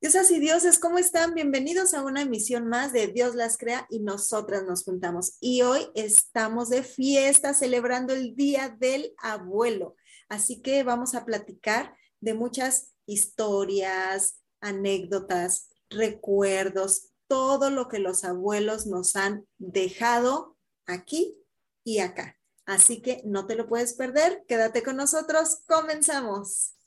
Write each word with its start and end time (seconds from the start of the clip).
Diosas 0.00 0.30
y 0.30 0.38
dioses, 0.38 0.78
¿cómo 0.78 0.98
están? 0.98 1.34
Bienvenidos 1.34 1.92
a 1.92 2.04
una 2.04 2.22
emisión 2.22 2.68
más 2.68 2.92
de 2.92 3.08
Dios 3.08 3.34
las 3.34 3.58
crea 3.58 3.84
y 3.90 3.98
nosotras 3.98 4.62
nos 4.62 4.84
juntamos. 4.84 5.36
Y 5.40 5.62
hoy 5.62 5.88
estamos 5.96 6.68
de 6.68 6.84
fiesta 6.84 7.52
celebrando 7.52 8.14
el 8.14 8.36
Día 8.36 8.76
del 8.78 9.12
Abuelo. 9.18 9.96
Así 10.28 10.62
que 10.62 10.84
vamos 10.84 11.16
a 11.16 11.24
platicar 11.24 11.96
de 12.20 12.34
muchas 12.34 12.92
historias, 13.06 14.40
anécdotas, 14.60 15.68
recuerdos, 15.90 17.08
todo 17.26 17.68
lo 17.70 17.88
que 17.88 17.98
los 17.98 18.22
abuelos 18.22 18.86
nos 18.86 19.16
han 19.16 19.48
dejado 19.58 20.56
aquí 20.86 21.36
y 21.82 21.98
acá. 21.98 22.36
Así 22.66 23.02
que 23.02 23.20
no 23.24 23.48
te 23.48 23.56
lo 23.56 23.66
puedes 23.66 23.94
perder. 23.94 24.44
Quédate 24.46 24.84
con 24.84 24.96
nosotros. 24.96 25.58
Comenzamos. 25.66 26.77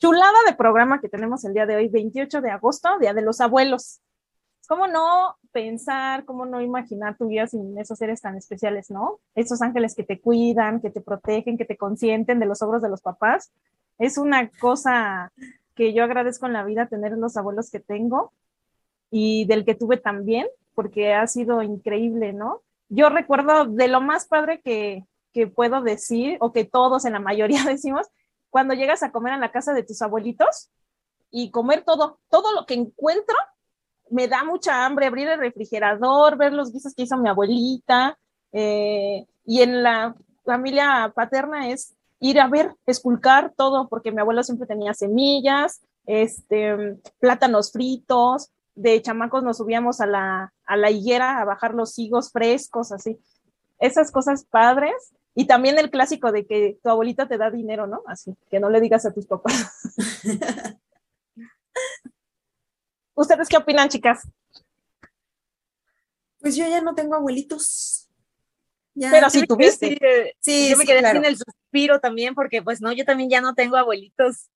De 0.00 0.54
programa 0.56 1.00
que 1.00 1.08
tenemos 1.08 1.44
el 1.44 1.54
día 1.54 1.66
de 1.66 1.76
hoy, 1.76 1.88
28 1.88 2.40
de 2.40 2.50
agosto, 2.50 2.98
Día 3.00 3.14
de 3.14 3.22
los 3.22 3.40
Abuelos. 3.40 4.00
¿Cómo 4.68 4.86
no 4.86 5.36
pensar, 5.50 6.24
cómo 6.24 6.44
no 6.46 6.60
imaginar 6.60 7.16
tu 7.16 7.26
vida 7.26 7.46
sin 7.46 7.76
esos 7.78 7.98
seres 7.98 8.20
tan 8.20 8.36
especiales, 8.36 8.90
no? 8.90 9.18
Esos 9.34 9.62
ángeles 9.62 9.94
que 9.94 10.04
te 10.04 10.20
cuidan, 10.20 10.80
que 10.80 10.90
te 10.90 11.00
protegen, 11.00 11.56
que 11.56 11.64
te 11.64 11.76
consienten 11.76 12.38
de 12.38 12.46
los 12.46 12.62
obros 12.62 12.82
de 12.82 12.90
los 12.90 13.00
papás. 13.00 13.50
Es 13.98 14.18
una 14.18 14.50
cosa 14.50 15.32
que 15.74 15.92
yo 15.92 16.04
agradezco 16.04 16.46
en 16.46 16.52
la 16.52 16.64
vida 16.64 16.86
tener 16.86 17.12
los 17.12 17.36
abuelos 17.36 17.70
que 17.70 17.80
tengo 17.80 18.32
y 19.10 19.46
del 19.46 19.64
que 19.64 19.74
tuve 19.74 19.96
también, 19.96 20.46
porque 20.74 21.14
ha 21.14 21.26
sido 21.26 21.62
increíble, 21.62 22.32
¿no? 22.32 22.62
Yo 22.88 23.08
recuerdo 23.08 23.64
de 23.64 23.88
lo 23.88 24.00
más 24.00 24.26
padre 24.26 24.60
que, 24.60 25.04
que 25.32 25.46
puedo 25.46 25.80
decir, 25.82 26.36
o 26.40 26.52
que 26.52 26.64
todos 26.64 27.04
en 27.04 27.14
la 27.14 27.20
mayoría 27.20 27.64
decimos, 27.66 28.06
cuando 28.50 28.74
llegas 28.74 29.02
a 29.02 29.12
comer 29.12 29.34
en 29.34 29.40
la 29.40 29.52
casa 29.52 29.72
de 29.72 29.82
tus 29.82 30.00
abuelitos 30.02 30.70
y 31.30 31.50
comer 31.50 31.84
todo, 31.84 32.20
todo 32.30 32.52
lo 32.52 32.66
que 32.66 32.74
encuentro, 32.74 33.36
me 34.10 34.28
da 34.28 34.44
mucha 34.44 34.86
hambre 34.86 35.06
abrir 35.06 35.28
el 35.28 35.38
refrigerador, 35.38 36.36
ver 36.36 36.52
los 36.52 36.72
guisos 36.72 36.94
que 36.94 37.02
hizo 37.02 37.16
mi 37.18 37.28
abuelita. 37.28 38.18
Eh, 38.52 39.26
y 39.44 39.62
en 39.62 39.82
la 39.82 40.14
familia 40.44 41.12
paterna 41.14 41.68
es 41.68 41.94
ir 42.20 42.40
a 42.40 42.48
ver, 42.48 42.74
esculcar 42.86 43.52
todo, 43.56 43.88
porque 43.88 44.12
mi 44.12 44.20
abuelo 44.20 44.42
siempre 44.42 44.66
tenía 44.66 44.94
semillas, 44.94 45.82
este, 46.06 46.96
plátanos 47.20 47.70
fritos, 47.70 48.50
de 48.74 49.02
chamacos 49.02 49.42
nos 49.42 49.58
subíamos 49.58 50.00
a 50.00 50.06
la, 50.06 50.52
a 50.64 50.76
la 50.76 50.90
higuera 50.90 51.40
a 51.40 51.44
bajar 51.44 51.74
los 51.74 51.98
higos 51.98 52.30
frescos, 52.30 52.92
así. 52.92 53.18
Esas 53.78 54.10
cosas 54.10 54.44
padres 54.44 54.94
y 55.38 55.46
también 55.46 55.78
el 55.78 55.88
clásico 55.88 56.32
de 56.32 56.44
que 56.46 56.80
tu 56.82 56.90
abuelita 56.90 57.28
te 57.28 57.38
da 57.38 57.48
dinero, 57.48 57.86
¿no? 57.86 58.02
Así, 58.08 58.34
que 58.50 58.58
no 58.58 58.70
le 58.70 58.80
digas 58.80 59.06
a 59.06 59.14
tus 59.14 59.24
papás. 59.24 59.70
¿Ustedes 63.14 63.48
qué 63.48 63.56
opinan, 63.56 63.88
chicas? 63.88 64.28
Pues 66.40 66.56
yo 66.56 66.68
ya 66.68 66.80
no 66.80 66.96
tengo 66.96 67.14
abuelitos. 67.14 68.08
Pero 68.96 69.30
si 69.30 69.46
tuviste. 69.46 70.36
Sí, 70.40 70.70
yo 70.70 70.76
me 70.76 70.84
quedé 70.84 71.08
sin 71.08 71.24
el 71.24 71.36
suspiro 71.36 72.00
también, 72.00 72.34
porque 72.34 72.60
pues 72.60 72.80
no, 72.80 72.90
yo 72.90 73.04
también 73.04 73.30
ya 73.30 73.40
no 73.40 73.54
tengo 73.54 73.76
abuelitos. 73.76 74.50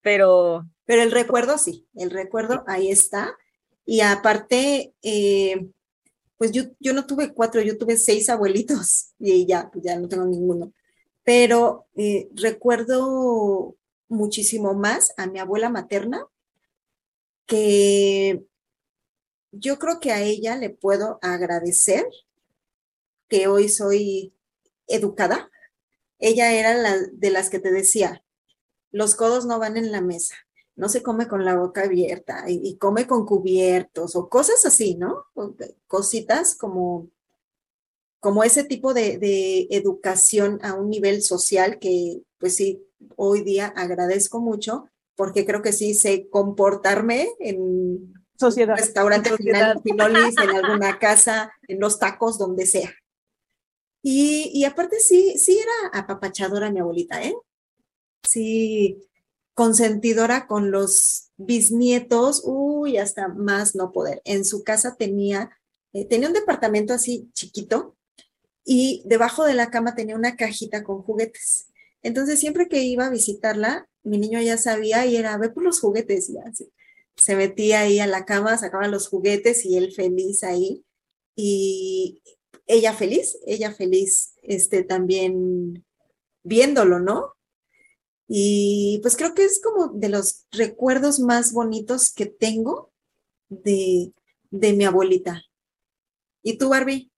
Pero. 0.00 0.66
Pero 0.84 1.02
el 1.02 1.12
recuerdo 1.12 1.58
sí, 1.58 1.86
el 1.94 2.10
recuerdo 2.10 2.64
ahí 2.66 2.90
está. 2.90 3.36
Y 3.84 4.00
aparte, 4.00 4.94
eh, 5.00 5.68
pues 6.42 6.50
yo, 6.50 6.64
yo 6.80 6.92
no 6.92 7.06
tuve 7.06 7.32
cuatro, 7.32 7.62
yo 7.62 7.78
tuve 7.78 7.96
seis 7.96 8.28
abuelitos 8.28 9.14
y 9.20 9.46
ya, 9.46 9.70
pues 9.70 9.84
ya 9.84 9.96
no 9.96 10.08
tengo 10.08 10.24
ninguno. 10.24 10.72
Pero 11.22 11.86
eh, 11.94 12.30
recuerdo 12.34 13.76
muchísimo 14.08 14.74
más 14.74 15.14
a 15.16 15.28
mi 15.28 15.38
abuela 15.38 15.68
materna, 15.68 16.26
que 17.46 18.42
yo 19.52 19.78
creo 19.78 20.00
que 20.00 20.10
a 20.10 20.20
ella 20.20 20.56
le 20.56 20.70
puedo 20.70 21.20
agradecer 21.22 22.08
que 23.28 23.46
hoy 23.46 23.68
soy 23.68 24.34
educada. 24.88 25.48
Ella 26.18 26.52
era 26.54 26.74
la 26.74 26.96
de 27.12 27.30
las 27.30 27.50
que 27.50 27.60
te 27.60 27.70
decía, 27.70 28.24
los 28.90 29.14
codos 29.14 29.46
no 29.46 29.60
van 29.60 29.76
en 29.76 29.92
la 29.92 30.00
mesa 30.00 30.34
no 30.76 30.88
se 30.88 31.02
come 31.02 31.28
con 31.28 31.44
la 31.44 31.56
boca 31.56 31.84
abierta 31.84 32.44
y, 32.48 32.76
come 32.76 33.06
con 33.06 33.26
cubiertos 33.26 34.16
o 34.16 34.28
cosas 34.28 34.64
así, 34.64 34.94
¿no? 34.94 35.26
Cositas 35.86 36.56
como, 36.56 37.10
como 38.20 38.42
ese 38.42 38.64
tipo 38.64 38.94
de, 38.94 39.18
de, 39.18 39.68
educación 39.70 40.58
a 40.62 40.74
un 40.74 40.88
nivel 40.88 41.22
social 41.22 41.78
que 41.78 42.22
pues 42.38 42.56
sí, 42.56 42.84
hoy 43.16 43.42
día 43.42 43.66
agradezco 43.76 44.40
mucho 44.40 44.88
porque 45.14 45.44
creo 45.44 45.62
que 45.62 45.72
sí 45.72 45.94
sé 45.94 46.28
comportarme 46.30 47.28
en 47.38 48.14
sociedad, 48.36 48.76
restaurante 48.76 49.36
final, 49.36 49.80
en 49.84 50.50
alguna 50.64 50.98
casa, 50.98 51.52
en 51.68 51.78
los 51.78 51.98
tacos, 51.98 52.38
donde 52.38 52.66
sea. 52.66 52.92
Y, 54.02 54.50
y 54.52 54.64
aparte 54.64 54.98
sí, 54.98 55.38
sí 55.38 55.58
era 55.58 56.00
apapachadora 56.00 56.70
mi 56.72 56.80
abuelita, 56.80 57.22
¿eh? 57.22 57.36
Sí, 58.24 58.98
consentidora 59.62 60.48
con 60.48 60.72
los 60.72 61.30
bisnietos, 61.36 62.42
uy, 62.44 62.96
hasta 62.96 63.28
más 63.28 63.76
no 63.76 63.92
poder. 63.92 64.20
En 64.24 64.44
su 64.44 64.64
casa 64.64 64.96
tenía, 64.96 65.56
eh, 65.92 66.04
tenía 66.04 66.26
un 66.26 66.34
departamento 66.34 66.92
así 66.92 67.30
chiquito 67.32 67.96
y 68.64 69.04
debajo 69.04 69.44
de 69.44 69.54
la 69.54 69.70
cama 69.70 69.94
tenía 69.94 70.16
una 70.16 70.34
cajita 70.34 70.82
con 70.82 71.02
juguetes. 71.02 71.68
Entonces, 72.02 72.40
siempre 72.40 72.66
que 72.66 72.82
iba 72.82 73.06
a 73.06 73.10
visitarla, 73.10 73.88
mi 74.02 74.18
niño 74.18 74.40
ya 74.40 74.58
sabía 74.58 75.06
y 75.06 75.14
era, 75.14 75.38
ve 75.38 75.48
por 75.48 75.62
los 75.62 75.78
juguetes, 75.78 76.26
ya. 76.26 76.42
Se 77.14 77.36
metía 77.36 77.82
ahí 77.82 78.00
a 78.00 78.08
la 78.08 78.24
cama, 78.24 78.58
sacaba 78.58 78.88
los 78.88 79.06
juguetes 79.06 79.64
y 79.64 79.76
él 79.76 79.92
feliz 79.92 80.42
ahí. 80.42 80.84
Y 81.36 82.20
ella 82.66 82.94
feliz, 82.94 83.38
ella 83.46 83.72
feliz, 83.72 84.34
este, 84.42 84.82
también 84.82 85.84
viéndolo, 86.42 86.98
¿no? 86.98 87.36
Y 88.34 88.98
pues 89.02 89.14
creo 89.14 89.34
que 89.34 89.44
es 89.44 89.60
como 89.62 89.88
de 89.88 90.08
los 90.08 90.46
recuerdos 90.52 91.20
más 91.20 91.52
bonitos 91.52 92.10
que 92.14 92.24
tengo 92.24 92.90
de, 93.50 94.14
mi 94.50 94.86
abuelita. 94.86 95.42
¿Y 96.42 96.56
tú, 96.56 96.70
Barbie? 96.70 97.10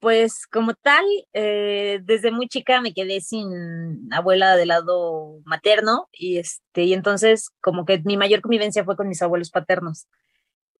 Pues 0.00 0.48
como 0.48 0.74
tal, 0.74 1.04
eh, 1.32 2.00
desde 2.02 2.32
muy 2.32 2.48
chica 2.48 2.80
me 2.80 2.92
quedé 2.92 3.20
sin 3.20 4.12
abuela 4.12 4.56
del 4.56 4.68
lado 4.68 5.40
materno 5.44 6.08
y 6.10 6.38
este 6.38 6.82
y 6.82 6.92
entonces 6.92 7.50
como 7.60 7.84
que 7.84 8.02
mi 8.04 8.16
mayor 8.16 8.40
convivencia 8.40 8.84
fue 8.84 8.96
con 8.96 9.06
mis 9.08 9.22
abuelos 9.22 9.52
paternos. 9.52 10.08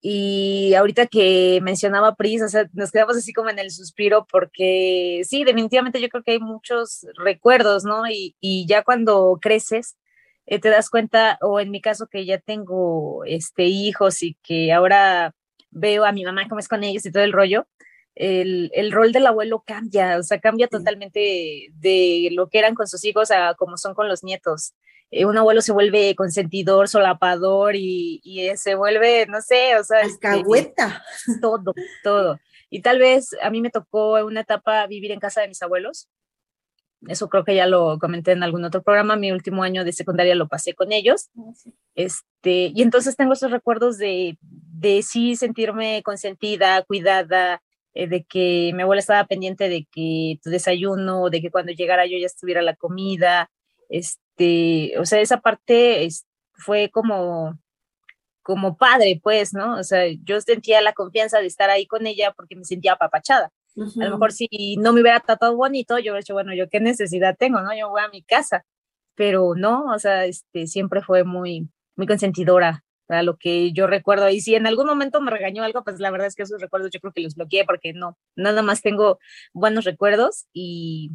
Y 0.01 0.75
ahorita 0.75 1.07
que 1.07 1.61
mencionaba 1.63 2.15
Pris, 2.15 2.43
o 2.43 2.49
sea, 2.49 2.69
nos 2.73 2.93
quedamos 2.93 3.17
así 3.17 3.33
como 3.33 3.51
en 3.51 3.59
el 3.59 3.71
suspiro 3.73 4.27
porque 4.31 5.23
sí, 5.25 5.43
definitivamente 5.45 6.01
yo 6.01 6.09
creo 6.09 6.23
que 6.23 6.33
hay 6.33 6.41
muchos 6.41 7.07
recuerdos, 7.17 7.85
¿no? 7.85 8.07
Y, 8.09 8.37
y 8.41 8.67
ya 8.67 8.85
cuando 8.85 9.39
creces, 9.41 9.97
eh, 10.47 10.61
te 10.61 10.71
das 10.71 10.89
cuenta, 10.89 11.39
o 11.43 11.61
en 11.61 11.71
mi 11.71 11.81
caso 11.81 12.07
que 12.07 12.25
ya 12.25 12.39
tengo 12.39 13.25
este, 13.27 13.65
hijos 13.65 14.23
y 14.23 14.37
que 14.43 14.73
ahora 14.73 15.35
veo 15.71 16.05
a 16.05 16.13
mi 16.13 16.25
mamá 16.25 16.49
cómo 16.49 16.61
es 16.61 16.69
con 16.69 16.85
ellos 16.85 17.05
y 17.05 17.13
todo 17.13 17.23
el 17.25 17.33
rollo, 17.33 17.67
el, 18.15 18.71
el, 18.75 18.91
rol 18.93 19.13
del 19.13 19.27
abuelo 19.27 19.63
cambia, 19.67 20.19
o 20.19 20.23
sea, 20.23 20.41
cambia 20.41 20.69
totalmente 20.69 21.69
de 21.75 22.31
lo 22.33 22.49
que 22.49 22.59
eran 22.59 22.75
con 22.75 22.87
sus 22.89 23.05
hijos 23.05 23.31
a 23.31 23.55
como 23.55 23.77
son 23.77 23.95
con 23.95 24.09
los 24.09 24.25
nietos. 24.25 24.75
Eh, 25.11 25.25
un 25.25 25.39
abuelo 25.39 25.63
se 25.63 25.73
vuelve 25.73 26.15
consentidor, 26.15 26.89
solapador 26.89 27.77
y, 27.77 28.21
y 28.23 28.57
se 28.57 28.75
vuelve, 28.75 29.27
no 29.27 29.41
sé, 29.41 29.77
o 29.77 29.85
sea... 29.85 30.01
Alcahueta. 30.01 31.03
Este, 31.27 31.41
todo, 31.41 31.75
todo. 32.03 32.39
Y 32.71 32.83
tal 32.83 32.99
vez 32.99 33.31
a 33.43 33.51
mí 33.51 33.61
me 33.63 33.71
tocó 33.71 34.19
en 34.19 34.27
una 34.27 34.41
etapa 34.43 34.87
vivir 34.87 35.11
en 35.13 35.21
casa 35.21 35.41
de 35.41 35.49
mis 35.49 35.63
abuelos. 35.63 36.09
Eso 37.07 37.29
creo 37.29 37.45
que 37.45 37.55
ya 37.55 37.67
lo 37.67 37.99
comenté 37.99 38.33
en 38.33 38.43
algún 38.43 38.65
otro 38.65 38.83
programa. 38.83 39.17
Mi 39.17 39.31
último 39.31 39.63
año 39.63 39.85
de 39.85 39.93
secundaria 39.93 40.35
lo 40.35 40.49
pasé 40.49 40.75
con 40.75 40.93
ellos. 40.93 41.31
Ah, 41.39 41.53
este, 41.95 42.73
y 42.75 42.83
entonces 42.83 43.17
tengo 43.17 43.35
esos 43.35 43.51
recuerdos 43.51 43.99
de, 43.99 44.37
de 44.41 45.03
sí 45.03 45.37
sentirme 45.37 46.03
consentida, 46.03 46.83
cuidada, 46.83 47.63
eh, 47.95 48.09
de 48.09 48.25
que 48.25 48.73
mi 48.75 48.83
abuela 48.83 49.01
estaba 49.01 49.25
pendiente 49.27 49.69
de 49.69 49.87
que 49.91 50.39
tu 50.43 50.51
desayuno, 50.51 51.31
de 51.31 51.41
que 51.41 51.51
cuando 51.51 51.73
llegara 51.73 52.07
yo 52.07 52.19
ya 52.19 52.27
estuviera 52.27 52.63
la 52.63 52.75
comida, 52.75 53.51
este, 53.89 54.21
o 54.99 55.05
sea, 55.05 55.21
esa 55.21 55.41
parte 55.41 56.09
fue 56.55 56.91
como, 56.91 57.59
como 58.43 58.77
padre, 58.77 59.21
pues, 59.23 59.55
¿no? 59.55 59.77
O 59.79 59.83
sea, 59.85 60.05
yo 60.25 60.41
sentía 60.41 60.81
la 60.81 60.93
confianza 60.93 61.41
de 61.41 61.47
estar 61.47 61.71
ahí 61.71 61.87
con 61.87 62.07
ella 62.07 62.33
porque 62.37 62.57
me 62.57 62.65
sentía 62.65 62.93
apapachada. 62.93 63.51
A 63.77 64.05
lo 64.05 64.11
mejor 64.11 64.33
si 64.33 64.77
no 64.79 64.93
me 64.93 65.03
hubiera 65.03 65.21
tratado 65.21 65.57
bonito, 65.57 65.99
yo 65.99 66.13
hubiera 66.13 66.19
dicho, 66.19 66.35
bueno, 66.35 66.53
yo 66.55 66.69
qué 66.69 66.81
necesidad 66.81 67.37
tengo, 67.39 67.61
¿no? 67.61 67.77
Yo 67.77 67.89
voy 67.91 68.01
a 68.01 68.09
mi 68.09 68.23
casa. 68.23 68.65
Pero 69.15 69.55
no, 69.55 69.85
o 69.93 69.99
sea, 69.99 70.25
este, 70.25 70.67
siempre 70.67 71.03
fue 71.03 71.25
muy, 71.25 71.69
muy 71.97 72.07
consentidora 72.07 72.85
para 73.07 73.23
lo 73.23 73.37
que 73.37 73.73
yo 73.73 73.87
recuerdo. 73.87 74.29
Y 74.31 74.41
si 74.41 74.55
en 74.55 74.67
algún 74.67 74.87
momento 74.87 75.21
me 75.21 75.31
regañó 75.31 75.63
algo, 75.65 75.85
pues 75.85 75.99
la 76.01 76.11
verdad 76.11 76.27
es 76.27 76.35
que 76.35 76.43
esos 76.43 76.61
recuerdos 76.61 76.91
yo 76.93 77.01
creo 77.01 77.13
que 77.13 77.23
los 77.23 77.35
bloqueé 77.35 77.65
porque 77.65 77.93
no, 77.93 78.17
nada 78.37 78.63
más 78.63 78.83
tengo 78.83 79.19
buenos 79.53 79.85
recuerdos 79.85 80.47
y, 80.53 81.11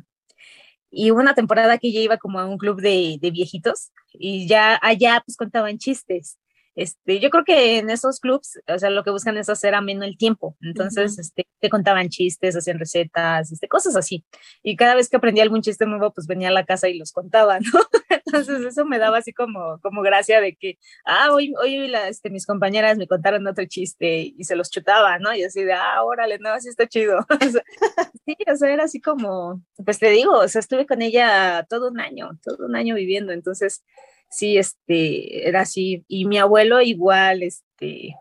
y 0.93 1.11
una 1.11 1.33
temporada 1.33 1.77
que 1.77 1.91
ya 1.91 1.99
iba 1.99 2.17
como 2.17 2.39
a 2.39 2.45
un 2.45 2.57
club 2.57 2.81
de, 2.81 3.17
de 3.19 3.31
viejitos 3.31 3.91
y 4.13 4.47
ya 4.47 4.79
allá 4.81 5.23
pues 5.25 5.35
contaban 5.35 5.77
chistes 5.77 6.37
este, 6.75 7.19
yo 7.19 7.29
creo 7.29 7.43
que 7.43 7.77
en 7.77 7.89
esos 7.89 8.19
clubs, 8.19 8.59
o 8.67 8.79
sea, 8.79 8.89
lo 8.89 9.03
que 9.03 9.11
buscan 9.11 9.37
es 9.37 9.49
hacer 9.49 9.75
ameno 9.75 10.03
el 10.05 10.17
tiempo. 10.17 10.57
Entonces, 10.61 11.19
este, 11.19 11.47
te 11.59 11.69
contaban 11.69 12.09
chistes, 12.09 12.55
hacían 12.55 12.79
recetas, 12.79 13.51
este, 13.51 13.67
cosas 13.67 13.95
así. 13.95 14.25
Y 14.63 14.75
cada 14.75 14.95
vez 14.95 15.09
que 15.09 15.17
aprendía 15.17 15.43
algún 15.43 15.61
chiste 15.61 15.85
nuevo, 15.85 16.11
pues 16.13 16.25
venía 16.25 16.47
a 16.47 16.51
la 16.51 16.65
casa 16.65 16.89
y 16.89 16.97
los 16.97 17.11
contaba, 17.11 17.59
¿no? 17.59 17.71
Entonces, 18.33 18.65
eso 18.65 18.85
me 18.85 18.99
daba 18.99 19.17
así 19.19 19.33
como, 19.33 19.79
como 19.81 20.01
gracia 20.01 20.41
de 20.41 20.55
que, 20.55 20.77
ah, 21.05 21.29
hoy, 21.31 21.53
hoy 21.61 21.93
este, 22.07 22.29
mis 22.29 22.45
compañeras 22.45 22.97
me 22.97 23.07
contaron 23.07 23.45
otro 23.47 23.65
chiste 23.65 24.33
y 24.35 24.43
se 24.43 24.55
los 24.55 24.69
chutaba, 24.69 25.19
¿no? 25.19 25.33
Y 25.35 25.43
así 25.43 25.63
de, 25.63 25.73
ah, 25.73 26.03
órale, 26.03 26.39
no, 26.39 26.49
así 26.49 26.69
está 26.69 26.87
chido. 26.87 27.25
sí, 28.25 28.35
o 28.51 28.55
sea, 28.55 28.73
era 28.73 28.85
así 28.85 28.99
como, 28.99 29.61
pues 29.85 29.99
te 29.99 30.09
digo, 30.09 30.33
o 30.39 30.47
sea, 30.47 30.59
estuve 30.59 30.85
con 30.85 31.01
ella 31.01 31.65
todo 31.69 31.89
un 31.89 31.99
año, 31.99 32.31
todo 32.43 32.65
un 32.65 32.75
año 32.75 32.95
viviendo. 32.95 33.33
Entonces, 33.33 33.83
sí, 34.29 34.57
este, 34.57 35.47
era 35.47 35.61
así. 35.61 36.03
Y 36.07 36.25
mi 36.25 36.37
abuelo 36.39 36.81
igual, 36.81 37.43
este, 37.43 38.15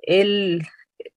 él, 0.00 0.62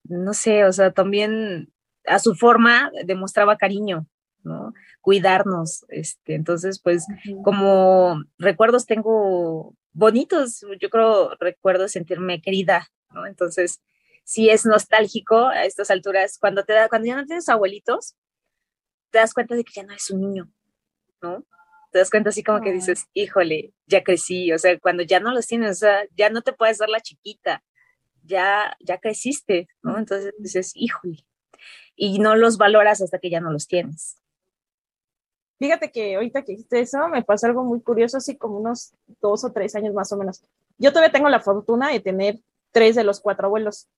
no 0.04 0.34
sé, 0.34 0.64
o 0.64 0.72
sea, 0.72 0.92
también 0.92 1.72
a 2.06 2.18
su 2.18 2.34
forma 2.34 2.90
demostraba 3.04 3.56
cariño, 3.56 4.06
¿no? 4.42 4.72
Cuidarnos, 5.00 5.84
este, 5.88 6.34
entonces, 6.34 6.80
pues, 6.80 7.06
como 7.44 8.22
recuerdos 8.38 8.86
tengo 8.86 9.74
bonitos, 9.92 10.64
yo 10.80 10.90
creo, 10.90 11.30
recuerdo 11.40 11.88
sentirme 11.88 12.40
querida, 12.40 12.88
¿no? 13.12 13.26
Entonces, 13.26 13.80
sí 14.24 14.50
es 14.50 14.66
nostálgico 14.66 15.46
a 15.46 15.64
estas 15.64 15.90
alturas, 15.90 16.38
cuando 16.38 16.64
te 16.64 16.74
da, 16.74 16.88
cuando 16.88 17.06
ya 17.06 17.16
no 17.16 17.24
tienes 17.24 17.48
abuelitos, 17.48 18.16
te 19.10 19.18
das 19.18 19.32
cuenta 19.32 19.54
de 19.54 19.64
que 19.64 19.72
ya 19.74 19.82
no 19.84 19.92
eres 19.92 20.10
un 20.10 20.20
niño, 20.20 20.50
¿no? 21.22 21.44
te 21.90 21.98
das 21.98 22.10
cuenta 22.10 22.30
así 22.30 22.42
como 22.42 22.60
que 22.60 22.72
dices, 22.72 23.06
híjole, 23.14 23.72
ya 23.86 24.02
crecí, 24.02 24.52
o 24.52 24.58
sea, 24.58 24.78
cuando 24.78 25.02
ya 25.02 25.20
no 25.20 25.32
los 25.32 25.46
tienes, 25.46 25.70
o 25.70 25.80
sea, 25.80 26.04
ya 26.16 26.30
no 26.30 26.42
te 26.42 26.52
puedes 26.52 26.78
dar 26.78 26.88
la 26.88 27.00
chiquita, 27.00 27.64
ya, 28.24 28.76
ya 28.80 28.98
creciste, 28.98 29.68
¿no? 29.82 29.98
Entonces 29.98 30.34
dices, 30.38 30.72
híjole, 30.74 31.24
y 31.96 32.18
no 32.18 32.36
los 32.36 32.58
valoras 32.58 33.00
hasta 33.00 33.18
que 33.18 33.30
ya 33.30 33.40
no 33.40 33.52
los 33.52 33.66
tienes. 33.66 34.18
Fíjate 35.58 35.90
que 35.90 36.14
ahorita 36.14 36.42
que 36.42 36.52
dijiste 36.52 36.80
eso, 36.80 37.08
me 37.08 37.22
pasó 37.22 37.46
algo 37.46 37.64
muy 37.64 37.80
curioso, 37.80 38.18
así 38.18 38.36
como 38.36 38.58
unos 38.58 38.92
dos 39.20 39.44
o 39.44 39.50
tres 39.50 39.74
años 39.74 39.92
más 39.92 40.12
o 40.12 40.16
menos. 40.16 40.42
Yo 40.78 40.90
todavía 40.90 41.12
tengo 41.12 41.28
la 41.28 41.40
fortuna 41.40 41.88
de 41.88 42.00
tener 42.00 42.38
tres 42.70 42.94
de 42.94 43.02
los 43.02 43.20
cuatro 43.20 43.46
abuelos 43.46 43.88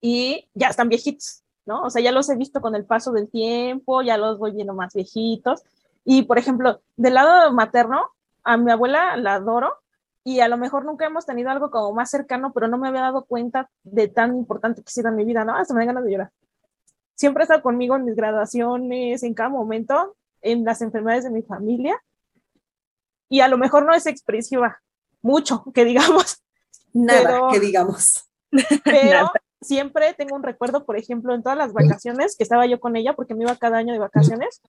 y 0.00 0.48
ya 0.54 0.68
están 0.68 0.88
viejitos, 0.88 1.42
¿no? 1.64 1.82
O 1.82 1.90
sea, 1.90 2.02
ya 2.02 2.10
los 2.10 2.28
he 2.28 2.36
visto 2.36 2.60
con 2.60 2.74
el 2.74 2.84
paso 2.84 3.12
del 3.12 3.28
tiempo, 3.28 4.02
ya 4.02 4.16
los 4.16 4.38
voy 4.38 4.50
viendo 4.50 4.74
más 4.74 4.94
viejitos 4.94 5.62
y, 6.04 6.22
por 6.22 6.38
ejemplo, 6.38 6.80
del 6.96 7.14
lado 7.14 7.52
materno, 7.52 8.10
a 8.42 8.56
mi 8.56 8.72
abuela 8.72 9.16
la 9.16 9.34
adoro 9.34 9.74
y 10.24 10.40
a 10.40 10.48
lo 10.48 10.56
mejor 10.56 10.84
nunca 10.84 11.06
hemos 11.06 11.26
tenido 11.26 11.50
algo 11.50 11.70
como 11.70 11.92
más 11.92 12.10
cercano, 12.10 12.52
pero 12.52 12.66
no 12.66 12.78
me 12.78 12.88
había 12.88 13.02
dado 13.02 13.24
cuenta 13.24 13.70
de 13.84 14.08
tan 14.08 14.36
importante 14.36 14.82
que 14.82 14.90
sido 14.90 15.08
en 15.08 15.16
mi 15.16 15.24
vida, 15.24 15.44
¿no? 15.44 15.54
Hasta 15.54 15.74
me 15.74 15.80
da 15.80 15.86
ganas 15.86 16.04
de 16.04 16.10
llorar. 16.10 16.30
Siempre 17.14 17.42
ha 17.42 17.44
estado 17.44 17.62
conmigo 17.62 17.94
en 17.96 18.04
mis 18.04 18.16
graduaciones, 18.16 19.22
en 19.22 19.34
cada 19.34 19.48
momento, 19.50 20.16
en 20.42 20.64
las 20.64 20.82
enfermedades 20.82 21.24
de 21.24 21.30
mi 21.30 21.42
familia. 21.42 22.02
Y 23.28 23.40
a 23.40 23.48
lo 23.48 23.58
mejor 23.58 23.84
no 23.84 23.94
es 23.94 24.06
expresiva 24.06 24.80
mucho, 25.20 25.64
que 25.74 25.84
digamos. 25.84 26.42
Nada, 26.92 27.48
que 27.52 27.60
digamos. 27.60 28.28
Pero 28.84 29.30
siempre 29.60 30.14
tengo 30.14 30.36
un 30.36 30.42
recuerdo, 30.42 30.84
por 30.84 30.96
ejemplo, 30.96 31.34
en 31.34 31.42
todas 31.42 31.58
las 31.58 31.72
vacaciones 31.72 32.36
que 32.36 32.44
estaba 32.44 32.66
yo 32.66 32.80
con 32.80 32.96
ella, 32.96 33.14
porque 33.14 33.34
me 33.34 33.44
iba 33.44 33.56
cada 33.56 33.78
año 33.78 33.92
de 33.92 33.98
vacaciones, 33.98 34.62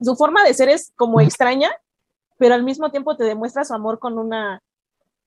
su 0.00 0.16
forma 0.16 0.44
de 0.44 0.54
ser 0.54 0.68
es 0.68 0.92
como 0.96 1.20
extraña, 1.20 1.70
pero 2.38 2.54
al 2.54 2.62
mismo 2.62 2.90
tiempo 2.90 3.16
te 3.16 3.24
demuestra 3.24 3.64
su 3.64 3.74
amor 3.74 3.98
con 3.98 4.18
una, 4.18 4.62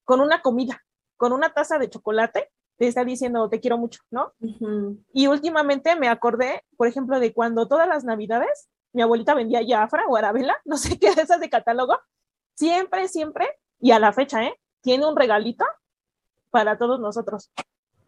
con 0.04 0.22
una 0.22 0.42
comida, 0.42 0.84
con 1.18 1.34
una 1.34 1.54
taza 1.54 1.78
de 1.78 1.90
chocolate, 1.90 2.52
te 2.78 2.88
está 2.88 3.06
diciendo 3.06 3.50
te 3.50 3.62
quiero 3.62 3.78
mucho, 3.78 4.02
¿no? 4.12 4.34
Y 5.14 5.28
últimamente 5.28 5.96
me 5.96 6.10
acordé, 6.10 6.64
por 6.78 6.88
ejemplo, 6.88 7.20
de 7.20 7.34
cuando 7.34 7.68
todas 7.68 7.88
las 7.88 8.04
navidades 8.04 8.68
mi 8.96 9.02
abuelita 9.02 9.34
vendía 9.34 9.62
Jafra 9.68 10.06
o 10.08 10.16
Arabella, 10.16 10.58
no 10.66 10.78
sé 10.78 10.98
qué, 10.98 11.14
de 11.14 11.22
esas 11.22 11.40
de 11.40 11.50
catálogo, 11.50 12.00
siempre, 12.56 13.08
siempre, 13.08 13.48
y 13.80 13.92
a 13.92 14.00
la 14.00 14.14
fecha, 14.14 14.44
¿eh? 14.44 14.60
Tiene 14.82 15.06
un 15.06 15.16
regalito 15.16 15.66
para 16.50 16.78
todos 16.78 17.00
nosotros. 17.00 17.52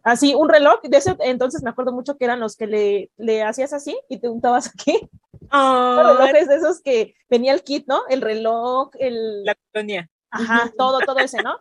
Así, 0.03 0.33
un 0.33 0.47
reloj, 0.47 0.81
de 0.81 0.97
ese 0.97 1.17
entonces 1.19 1.63
me 1.63 1.69
acuerdo 1.69 1.91
mucho 1.91 2.17
que 2.17 2.25
eran 2.25 2.39
los 2.39 2.55
que 2.55 2.65
le, 2.65 3.11
le 3.17 3.43
hacías 3.43 3.73
así 3.73 3.99
y 4.07 4.19
te 4.19 4.29
untabas 4.29 4.67
aquí 4.73 5.09
Oh, 5.51 6.03
relojes 6.03 6.47
de 6.47 6.55
esos 6.55 6.81
que 6.81 7.15
venía 7.29 7.53
el 7.53 7.63
kit, 7.63 7.87
¿no? 7.87 8.01
El 8.09 8.21
reloj, 8.21 8.89
el... 8.99 9.43
La 9.45 9.55
colonia. 9.71 10.09
Ajá, 10.29 10.71
todo, 10.77 10.99
todo 10.99 11.19
ese, 11.19 11.41
¿no? 11.41 11.59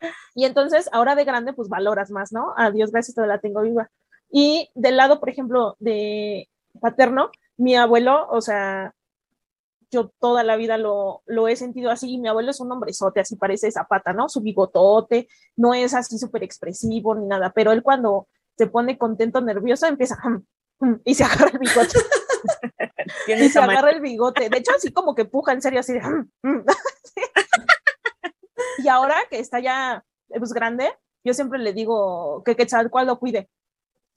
Y 0.34 0.44
entonces, 0.44 0.90
ahora 0.92 1.14
de 1.14 1.24
grande, 1.24 1.54
pues 1.54 1.70
valoras 1.70 2.10
más, 2.10 2.30
¿no? 2.30 2.52
Adiós, 2.56 2.92
gracias, 2.92 3.14
toda 3.14 3.26
la 3.26 3.40
tengo 3.40 3.62
viva. 3.62 3.90
Y 4.30 4.70
del 4.74 4.98
lado, 4.98 5.20
por 5.20 5.30
ejemplo, 5.30 5.76
de 5.78 6.50
paterno, 6.80 7.30
mi 7.56 7.76
abuelo, 7.76 8.28
o 8.30 8.40
sea, 8.40 8.94
yo 9.90 10.12
toda 10.20 10.42
la 10.44 10.56
vida 10.56 10.78
lo, 10.78 11.22
lo 11.26 11.48
he 11.48 11.56
sentido 11.56 11.90
así. 11.90 12.18
Mi 12.18 12.28
abuelo 12.28 12.50
es 12.50 12.60
un 12.60 12.70
hombrezote, 12.72 13.20
así 13.20 13.36
parece 13.36 13.70
zapata, 13.70 14.12
¿no? 14.12 14.28
Su 14.28 14.40
bigotote, 14.40 15.28
no 15.56 15.74
es 15.74 15.94
así 15.94 16.18
súper 16.18 16.42
expresivo 16.42 17.14
ni 17.14 17.26
nada, 17.26 17.52
pero 17.54 17.72
él 17.72 17.82
cuando 17.82 18.28
se 18.56 18.66
pone 18.66 18.98
contento, 18.98 19.40
nervioso, 19.40 19.86
empieza 19.86 20.16
y 21.04 21.14
se 21.14 21.24
agarra 21.24 21.50
el 21.52 21.58
bigote. 21.58 21.98
y 23.28 23.48
se 23.48 23.58
agarra 23.58 23.90
el 23.90 24.00
bigote. 24.00 24.48
De 24.48 24.58
hecho, 24.58 24.72
así 24.76 24.92
como 24.92 25.14
que 25.14 25.24
puja 25.24 25.52
en 25.52 25.62
serio, 25.62 25.80
así 25.80 25.94
de. 25.94 26.00
Mm, 26.00 26.30
mm". 26.42 26.64
y 28.84 28.88
ahora 28.88 29.16
que 29.30 29.38
está 29.38 29.60
ya 29.60 30.04
pues, 30.28 30.52
grande, 30.52 30.92
yo 31.24 31.34
siempre 31.34 31.58
le 31.58 31.72
digo 31.72 32.42
que 32.44 32.56
cual 32.90 33.06
lo 33.06 33.18
cuide, 33.18 33.48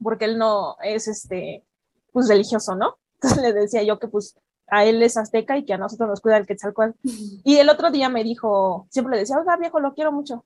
porque 0.01 0.25
él 0.25 0.38
no 0.38 0.77
es 0.81 1.08
este, 1.08 1.65
pues 2.12 2.27
religioso, 2.27 2.75
¿no? 2.75 2.98
Entonces 3.21 3.41
le 3.41 3.53
decía 3.53 3.83
yo 3.83 3.99
que 3.99 4.07
pues 4.07 4.39
a 4.67 4.85
él 4.85 5.01
es 5.03 5.17
azteca 5.17 5.57
y 5.57 5.65
que 5.65 5.73
a 5.73 5.77
nosotros 5.77 6.07
nos 6.09 6.21
cuida 6.21 6.38
el 6.38 6.45
Quetzalcoatl. 6.45 6.97
Y 7.43 7.57
el 7.57 7.69
otro 7.69 7.91
día 7.91 8.09
me 8.09 8.23
dijo, 8.23 8.88
siempre 8.89 9.15
le 9.15 9.21
decía, 9.21 9.38
oiga 9.38 9.57
viejo, 9.57 9.79
lo 9.79 9.93
quiero 9.93 10.11
mucho. 10.11 10.45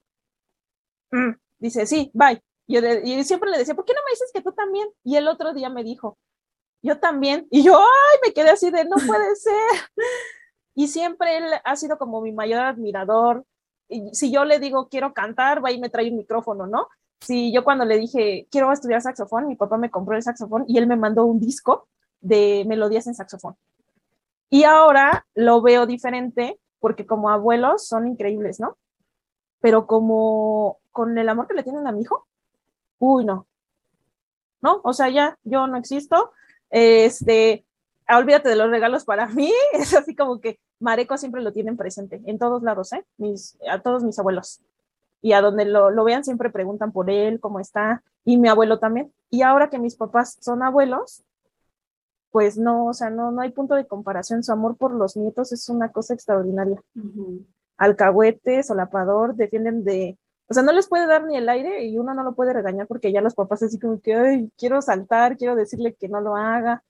Mm, 1.12 1.34
dice, 1.60 1.86
sí, 1.86 2.10
bye. 2.14 2.42
Yo 2.66 2.80
y 2.80 3.24
siempre 3.26 3.52
le 3.52 3.58
decía, 3.58 3.76
¿por 3.76 3.86
qué 3.86 3.94
no 3.94 4.00
me 4.06 4.12
dices 4.12 4.32
que 4.34 4.42
tú 4.42 4.54
también? 4.54 4.88
Y 5.04 5.18
el 5.18 5.28
otro 5.28 5.54
día 5.54 5.70
me 5.70 5.84
dijo, 5.84 6.18
yo 6.82 7.00
también. 7.00 7.48
Y 7.52 7.64
yo, 7.64 7.78
ay, 7.78 8.20
me 8.26 8.34
quedé 8.34 8.52
así 8.52 8.72
de, 8.72 8.86
no 8.86 8.96
puede 9.06 9.36
ser. 9.36 9.54
Y 10.74 10.88
siempre 10.88 11.38
él 11.38 11.46
ha 11.64 11.76
sido 11.76 11.98
como 11.98 12.22
mi 12.22 12.32
mayor 12.32 12.62
admirador. 12.62 13.46
Y 13.90 14.16
si 14.16 14.32
yo 14.32 14.46
le 14.46 14.60
digo, 14.60 14.88
quiero 14.88 15.14
cantar, 15.14 15.64
va 15.64 15.72
y 15.72 15.80
me 15.80 15.90
trae 15.90 16.10
un 16.10 16.18
micrófono, 16.18 16.66
¿no? 16.66 16.88
Si 17.20 17.54
yo 17.54 17.64
cuando 17.64 17.86
le 17.86 17.98
dije, 17.98 18.48
quiero 18.50 18.72
estudiar 18.72 19.02
saxofón, 19.02 19.48
mi 19.48 19.56
papá 19.56 19.78
me 19.78 19.92
compró 19.92 20.16
el 20.16 20.24
saxofón 20.24 20.66
y 20.68 20.78
él 20.78 20.88
me 20.88 20.96
mandó 20.96 21.26
un 21.26 21.40
disco 21.40 21.88
de 22.24 22.64
melodías 22.68 23.06
en 23.06 23.14
saxofón. 23.14 23.56
Y 24.50 24.64
ahora 24.64 25.26
lo 25.36 25.62
veo 25.62 25.86
diferente 25.86 26.60
porque 26.80 27.06
como 27.06 27.30
abuelos 27.30 27.86
son 27.86 28.08
increíbles, 28.08 28.60
¿no? 28.60 28.78
Pero 29.60 29.86
como 29.86 30.80
con 30.92 31.18
el 31.18 31.30
amor 31.30 31.48
que 31.48 31.54
le 31.54 31.64
tienen 31.64 31.86
a 31.88 31.92
mi 31.92 32.02
hijo, 32.02 32.28
uy, 33.00 33.26
no. 33.26 33.48
No, 34.62 34.82
o 34.84 34.94
sea, 34.94 35.10
ya 35.10 35.38
yo 35.44 35.68
no 35.68 35.78
existo, 35.78 36.32
este, 36.70 37.66
olvídate 38.08 38.50
de 38.50 38.56
los 38.56 38.70
regalos 38.70 39.06
para 39.06 39.28
mí, 39.28 39.52
es 39.74 39.94
así 39.94 40.16
como 40.16 40.40
que 40.40 40.60
Mareco 40.80 41.18
siempre 41.18 41.42
lo 41.42 41.52
tienen 41.52 41.78
presente, 41.78 42.22
en 42.26 42.40
todos 42.40 42.64
lados, 42.64 42.94
¿eh? 42.94 43.06
Mis, 43.18 43.58
a 43.70 43.82
todos 43.82 44.04
mis 44.04 44.18
abuelos. 44.20 44.62
Y 45.22 45.34
a 45.34 45.42
donde 45.42 45.66
lo, 45.66 45.90
lo 45.90 46.04
vean 46.04 46.24
siempre 46.24 46.50
preguntan 46.50 46.92
por 46.92 47.10
él, 47.10 47.40
cómo 47.40 47.60
está, 47.60 48.04
y 48.26 48.38
mi 48.38 48.50
abuelo 48.50 48.80
también. 48.80 49.12
Y 49.30 49.42
ahora 49.42 49.70
que 49.70 49.80
mis 49.80 49.96
papás 49.96 50.38
son 50.42 50.64
abuelos, 50.64 51.24
pues 52.34 52.58
no, 52.58 52.88
o 52.88 52.94
sea, 52.96 53.12
no, 53.12 53.30
no 53.30 53.42
hay 53.42 53.52
punto 53.52 53.76
de 53.76 53.86
comparación. 53.86 54.44
Su 54.44 54.52
amor 54.52 54.76
por 54.76 54.92
los 54.92 55.16
nietos 55.16 55.52
es 55.52 55.70
una 55.70 55.92
cosa 55.92 56.16
extraordinaria. 56.16 56.82
Alcahuete, 57.78 58.64
solapador, 58.64 59.36
defienden 59.36 59.84
de 59.84 60.18
O 60.48 60.54
sea, 60.56 60.64
no 60.64 60.72
les 60.72 60.88
puede 60.88 61.06
dar 61.06 61.26
ni 61.26 61.38
el 61.38 61.48
aire 61.48 61.86
y 61.86 62.00
uno 62.00 62.16
no 62.16 62.24
lo 62.24 62.34
puede 62.34 62.52
regañar 62.52 62.88
porque 62.88 63.12
ya 63.12 63.22
los 63.22 63.36
papás 63.36 63.62
así 63.62 63.78
como 63.80 64.02
que, 64.02 64.16
ay, 64.16 64.52
quiero 64.58 64.82
saltar, 64.82 65.38
quiero 65.38 65.56
decirle 65.56 65.94
que 65.94 66.10
no 66.10 66.22
lo 66.22 66.36
haga. 66.36 66.84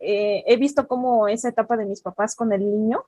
Eh, 0.00 0.44
he 0.46 0.58
visto 0.58 0.86
cómo 0.86 1.28
esa 1.28 1.48
etapa 1.48 1.78
de 1.78 1.86
mis 1.86 2.02
papás 2.02 2.36
con 2.36 2.52
el 2.52 2.60
niño, 2.60 3.04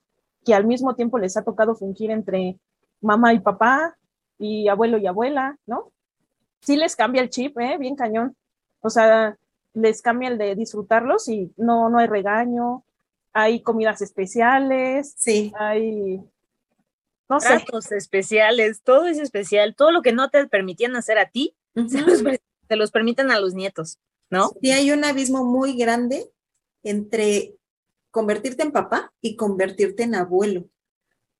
que 0.46 0.54
al 0.54 0.64
mismo 0.64 0.94
tiempo 0.94 1.18
les 1.18 1.36
ha 1.36 1.44
tocado 1.44 1.74
fungir 1.74 2.10
entre 2.10 2.58
mamá 3.02 3.34
y 3.34 3.40
papá 3.40 3.98
y 4.38 4.68
abuelo 4.68 4.96
y 4.96 5.06
abuela, 5.06 5.58
¿no? 5.66 5.92
Sí 6.62 6.78
les 6.78 6.96
cambia 6.96 7.20
el 7.20 7.28
chip, 7.28 7.58
¿eh? 7.58 7.76
Bien 7.76 7.96
cañón. 7.96 8.34
O 8.80 8.88
sea, 8.88 9.36
les 9.74 10.02
cambia 10.02 10.28
el 10.28 10.38
de 10.38 10.54
disfrutarlos 10.54 11.28
y 11.28 11.52
no, 11.56 11.88
no 11.90 11.98
hay 11.98 12.06
regaño, 12.06 12.84
hay 13.32 13.62
comidas 13.62 14.02
especiales, 14.02 15.14
Sí. 15.16 15.52
hay, 15.58 16.20
no 17.28 17.38
sé, 17.40 17.46
Tratos 17.48 17.92
especiales, 17.92 18.82
todo 18.82 19.06
es 19.06 19.18
especial. 19.18 19.74
Todo 19.76 19.92
lo 19.92 20.02
que 20.02 20.12
no 20.12 20.30
te 20.30 20.46
permitían 20.48 20.96
hacer 20.96 21.18
a 21.18 21.30
ti, 21.30 21.54
se 21.88 22.00
los, 22.02 22.22
per- 22.22 22.40
se 22.68 22.76
los 22.76 22.90
permiten 22.90 23.30
a 23.30 23.38
los 23.38 23.54
nietos, 23.54 23.98
¿no? 24.30 24.50
Sí, 24.60 24.72
hay 24.72 24.90
un 24.90 25.04
abismo 25.04 25.44
muy 25.44 25.76
grande 25.76 26.30
entre 26.82 27.54
convertirte 28.10 28.62
en 28.64 28.72
papá 28.72 29.12
y 29.20 29.36
convertirte 29.36 30.02
en 30.02 30.16
abuelo, 30.16 30.64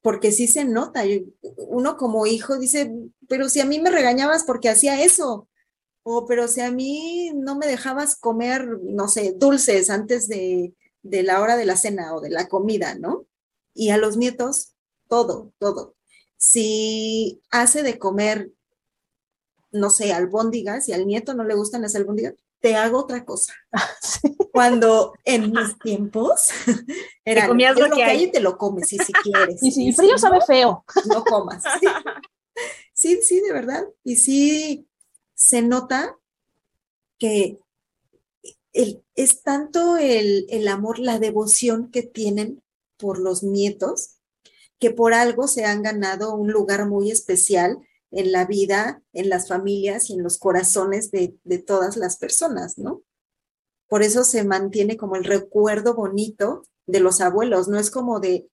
porque 0.03 0.31
sí 0.31 0.47
se 0.47 0.65
nota. 0.65 1.05
Yo- 1.05 1.23
Uno 1.69 1.97
como 1.97 2.27
hijo 2.27 2.57
dice, 2.59 2.93
pero 3.29 3.49
si 3.49 3.59
a 3.61 3.65
mí 3.65 3.81
me 3.81 3.91
regañabas 3.91 4.45
porque 4.45 4.69
hacía 4.69 5.03
eso, 5.03 5.49
o 6.13 6.27
pero 6.27 6.49
si 6.49 6.61
a 6.61 6.71
mí 6.71 7.31
no 7.35 7.57
me 7.57 7.67
dejabas 7.67 8.17
comer, 8.17 8.67
no 8.83 9.09
sé, 9.09 9.35
dulces 9.37 9.91
antes 9.91 10.29
de, 10.29 10.75
de 11.03 11.23
la 11.23 11.41
hora 11.41 11.57
de 11.57 11.65
la 11.65 11.77
cena 11.77 12.15
o 12.15 12.21
de 12.21 12.31
la 12.31 12.49
comida, 12.49 12.95
¿no? 12.97 13.27
Y 13.75 13.91
a 13.91 13.97
los 13.97 14.17
nietos, 14.17 14.75
todo, 15.09 15.53
todo. 15.59 15.95
Si 16.37 17.41
hace 17.51 17.83
de 17.83 17.99
comer, 17.99 18.51
no 19.71 19.91
sé, 19.91 20.13
albóndigas 20.13 20.89
y 20.89 20.93
al 20.93 21.07
nieto 21.07 21.35
no 21.35 21.45
le 21.45 21.55
gustan 21.55 21.83
las 21.83 21.95
albóndigas, 21.95 22.35
te 22.61 22.75
hago 22.77 22.99
otra 22.99 23.25
cosa. 23.25 23.55
Cuando 24.53 25.15
en 25.25 25.53
mis 25.53 25.79
tiempos 25.79 26.49
era 27.25 27.47
comías 27.47 27.77
"Es 27.77 27.89
lo 27.89 27.95
que 27.95 28.03
hay". 28.03 28.25
y 28.25 28.33
te 28.33 28.41
lo 28.41 28.59
comes, 28.59 28.93
y 28.93 28.99
si 28.99 29.13
quieres. 29.13 29.57
y 29.63 29.71
si 29.71 29.89
y 29.89 29.93
frío 29.93 30.17
si 30.17 30.23
sabe 30.23 30.39
no, 30.41 30.45
feo. 30.47 30.85
no 31.07 31.25
comas. 31.25 31.63
Sí. 31.81 31.87
sí, 32.93 33.21
sí, 33.23 33.41
de 33.41 33.53
verdad. 33.53 33.85
Y 34.03 34.17
sí 34.17 34.90
se 35.41 35.63
nota 35.63 36.19
que 37.19 37.59
es 39.15 39.43
tanto 39.43 39.97
el, 39.97 40.69
amor, 40.69 40.99
la 40.99 41.19
devoción 41.19 41.91
que 41.91 42.03
tienen 42.03 42.63
por 42.99 43.19
los 43.19 43.43
nietos, 43.43 44.19
que 44.79 44.91
por 44.91 45.15
algo 45.15 45.49
se 45.49 45.65
han 45.65 45.83
ganado 45.83 46.35
un 46.35 46.53
lugar 46.53 46.87
muy 46.87 47.11
especial 47.11 47.79
en 48.11 48.33
la 48.33 48.45
vida, 48.45 49.03
en 49.15 49.31
las 49.31 49.49
familias 49.49 50.11
y 50.11 50.15
en 50.15 50.23
los 50.23 50.37
corazones 50.37 51.11
de, 51.11 51.35
todas 51.67 51.97
las 51.97 52.19
personas, 52.19 52.77
¿no? 52.77 53.03
Por 53.89 54.03
eso 54.03 54.25
se 54.25 54.45
mantiene 54.45 54.99
como 54.99 55.17
el 55.17 55.25
recuerdo 55.25 55.95
bonito 55.95 56.65
de 56.87 57.01
los 57.01 57.23
abuelos, 57.23 57.67
no 57.67 57.79
es 57.79 57.91
como 57.91 58.21
de, 58.21 58.47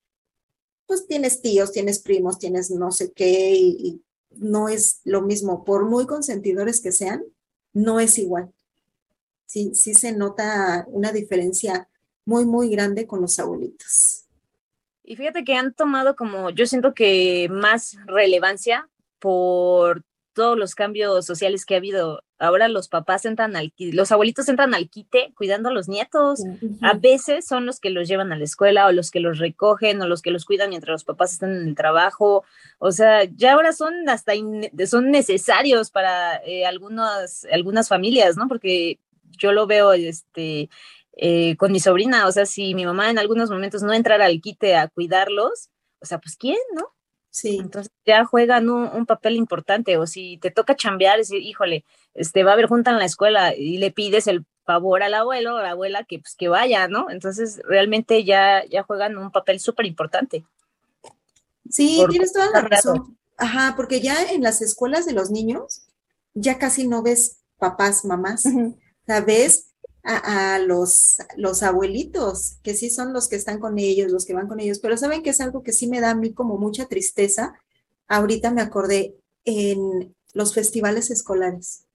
pues 0.85 1.05
tienes 1.05 1.41
tíos, 1.41 1.73
tienes 1.73 1.99
primos, 1.99 2.39
tienes 2.39 2.71
no 2.71 2.91
sé 2.91 3.11
qué, 3.11 3.55
y 3.55 4.01
no 4.31 4.69
es 4.69 5.01
lo 5.03 5.21
mismo, 5.21 5.63
por 5.63 5.85
muy 5.85 6.05
consentidores 6.05 6.81
que 6.81 6.91
sean, 6.91 7.23
no 7.73 7.99
es 7.99 8.17
igual. 8.17 8.51
Sí, 9.45 9.73
sí 9.73 9.93
se 9.93 10.11
nota 10.11 10.85
una 10.89 11.11
diferencia 11.11 11.87
muy, 12.25 12.45
muy 12.45 12.69
grande 12.69 13.07
con 13.07 13.21
los 13.21 13.39
abuelitos. 13.39 14.25
Y 15.03 15.15
fíjate 15.15 15.45
que 15.45 15.55
han 15.55 15.73
tomado 15.73 16.15
como, 16.15 16.49
yo 16.49 16.65
siento 16.65 16.93
que 16.93 17.47
más 17.49 17.97
relevancia 18.05 18.89
por 19.19 20.03
todos 20.37 20.57
los 20.57 20.75
cambios 20.75 21.25
sociales 21.25 21.65
que 21.65 21.73
ha 21.73 21.77
habido. 21.77 22.23
Ahora 22.37 22.67
los 22.67 22.87
papás 22.87 23.25
entran 23.25 23.55
al, 23.55 23.73
los 23.77 24.11
abuelitos 24.11 24.47
entran 24.47 24.75
al 24.75 24.87
quite 24.87 25.33
cuidando 25.35 25.69
a 25.69 25.73
los 25.73 25.89
nietos. 25.89 26.43
A 26.81 26.93
veces 26.93 27.47
son 27.47 27.65
los 27.65 27.79
que 27.79 27.89
los 27.89 28.07
llevan 28.07 28.31
a 28.31 28.37
la 28.37 28.43
escuela 28.43 28.85
o 28.85 28.91
los 28.91 29.09
que 29.09 29.19
los 29.19 29.39
recogen 29.39 29.99
o 29.99 30.07
los 30.07 30.21
que 30.21 30.29
los 30.29 30.45
cuidan 30.45 30.69
mientras 30.69 30.93
los 30.93 31.03
papás 31.03 31.33
están 31.33 31.55
en 31.55 31.67
el 31.67 31.75
trabajo. 31.75 32.45
O 32.77 32.91
sea, 32.91 33.23
ya 33.23 33.53
ahora 33.53 33.73
son 33.73 34.07
hasta 34.07 34.33
son 34.85 35.09
necesarios 35.09 35.89
para 35.89 36.37
eh, 36.45 36.67
algunas, 36.67 37.45
algunas 37.51 37.89
familias, 37.89 38.37
¿no? 38.37 38.47
Porque 38.47 38.99
yo 39.39 39.51
lo 39.51 39.65
veo 39.65 39.93
este, 39.93 40.69
eh, 41.13 41.55
con 41.57 41.71
mi 41.71 41.79
sobrina, 41.79 42.27
o 42.27 42.31
sea, 42.31 42.45
si 42.45 42.75
mi 42.75 42.85
mamá 42.85 43.09
en 43.09 43.17
algunos 43.17 43.49
momentos 43.49 43.81
no 43.81 43.93
entrara 43.93 44.25
al 44.25 44.39
quite 44.39 44.75
a 44.75 44.87
cuidarlos, 44.87 45.69
o 45.99 46.05
sea, 46.05 46.19
pues 46.19 46.37
¿quién, 46.37 46.57
no? 46.75 46.93
Sí, 47.37 47.59
Entonces 47.61 47.91
ya 48.03 48.25
juegan 48.25 48.67
un, 48.67 48.87
un 48.87 49.05
papel 49.05 49.35
importante, 49.35 49.97
o 49.97 50.07
si 50.07 50.39
te 50.39 50.49
toca 50.49 50.75
chambear, 50.75 51.19
decir, 51.19 51.39
híjole, 51.39 51.85
este, 52.15 52.43
va 52.43 52.49
a 52.49 52.53
haber 52.53 52.65
junta 52.65 52.89
en 52.89 52.97
la 52.97 53.05
escuela 53.05 53.53
y 53.55 53.77
le 53.77 53.91
pides 53.91 54.25
el 54.25 54.43
favor 54.65 55.03
al 55.03 55.13
abuelo 55.13 55.53
o 55.53 55.57
a 55.57 55.61
la 55.63 55.71
abuela 55.71 56.03
que 56.03 56.17
pues 56.17 56.33
que 56.35 56.47
vaya, 56.47 56.87
¿no? 56.87 57.11
Entonces 57.11 57.61
realmente 57.63 58.23
ya, 58.23 58.65
ya 58.65 58.81
juegan 58.81 59.17
un 59.19 59.31
papel 59.31 59.59
súper 59.59 59.85
importante. 59.85 60.45
sí, 61.69 61.97
Por 61.97 62.09
tienes 62.09 62.33
toda 62.33 62.49
la 62.49 62.61
razón. 62.61 63.17
Ajá, 63.37 63.75
porque 63.75 64.01
ya 64.01 64.23
en 64.31 64.41
las 64.41 64.63
escuelas 64.63 65.05
de 65.05 65.13
los 65.13 65.29
niños, 65.29 65.83
ya 66.33 66.57
casi 66.57 66.87
no 66.87 67.03
ves 67.03 67.37
papás, 67.59 68.03
mamás. 68.03 68.45
Ujú. 68.45 68.75
O 68.79 69.05
sea, 69.05 69.21
ves 69.21 69.67
a, 70.07 70.55
a 70.55 70.59
los, 70.59 71.17
los 71.37 71.63
abuelitos, 71.63 72.57
que 72.63 72.75
sí 72.75 72.89
son 72.89 73.13
los 73.13 73.27
que 73.29 73.35
están 73.37 73.59
con 73.59 73.79
ellos, 73.79 74.11
los 74.11 74.25
que 74.25 74.33
van 74.33 74.47
con 74.47 74.59
ellos, 74.61 74.79
pero 74.79 74.97
saben 74.97 75.23
que 75.23 75.31
es 75.31 75.41
algo 75.41 75.63
que 75.63 75.73
sí 75.73 75.87
me 75.87 76.01
da 76.01 76.11
a 76.11 76.15
mí 76.15 76.33
como 76.33 76.57
mucha 76.57 76.87
tristeza. 76.87 77.53
Ahorita 78.07 78.51
me 78.51 78.61
acordé 78.61 79.15
en 79.45 80.15
los 80.33 80.53
festivales 80.53 81.11
escolares, 81.11 81.85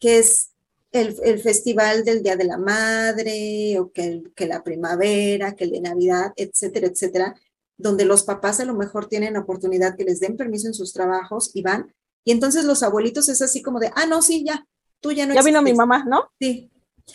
que 0.00 0.18
es 0.18 0.50
el, 0.92 1.16
el 1.24 1.40
festival 1.40 2.04
del 2.04 2.22
Día 2.22 2.36
de 2.36 2.44
la 2.44 2.58
Madre, 2.58 3.78
o 3.80 3.90
que, 3.92 4.04
el- 4.04 4.32
que 4.34 4.46
la 4.46 4.62
primavera, 4.62 5.54
que 5.54 5.64
el 5.64 5.70
de 5.72 5.80
Navidad, 5.80 6.32
etcétera, 6.36 6.86
etcétera, 6.88 7.34
donde 7.76 8.04
los 8.04 8.22
papás 8.22 8.60
a 8.60 8.64
lo 8.64 8.74
mejor 8.74 9.08
tienen 9.08 9.36
oportunidad 9.36 9.96
que 9.96 10.04
les 10.04 10.20
den 10.20 10.36
permiso 10.36 10.66
en 10.68 10.74
sus 10.74 10.92
trabajos 10.92 11.50
y 11.54 11.62
van, 11.62 11.94
y 12.24 12.32
entonces 12.32 12.64
los 12.64 12.82
abuelitos 12.82 13.28
es 13.28 13.42
así 13.42 13.62
como 13.62 13.78
de, 13.80 13.90
ah, 13.94 14.06
no, 14.06 14.22
sí, 14.22 14.44
ya, 14.46 14.66
tú 15.00 15.12
ya 15.12 15.26
no 15.26 15.34
Ya 15.34 15.42
vino 15.42 15.62
mi 15.62 15.70
existes". 15.70 15.76
mamá, 15.86 16.04
¿no? 16.08 16.30
Sí. 16.40 16.70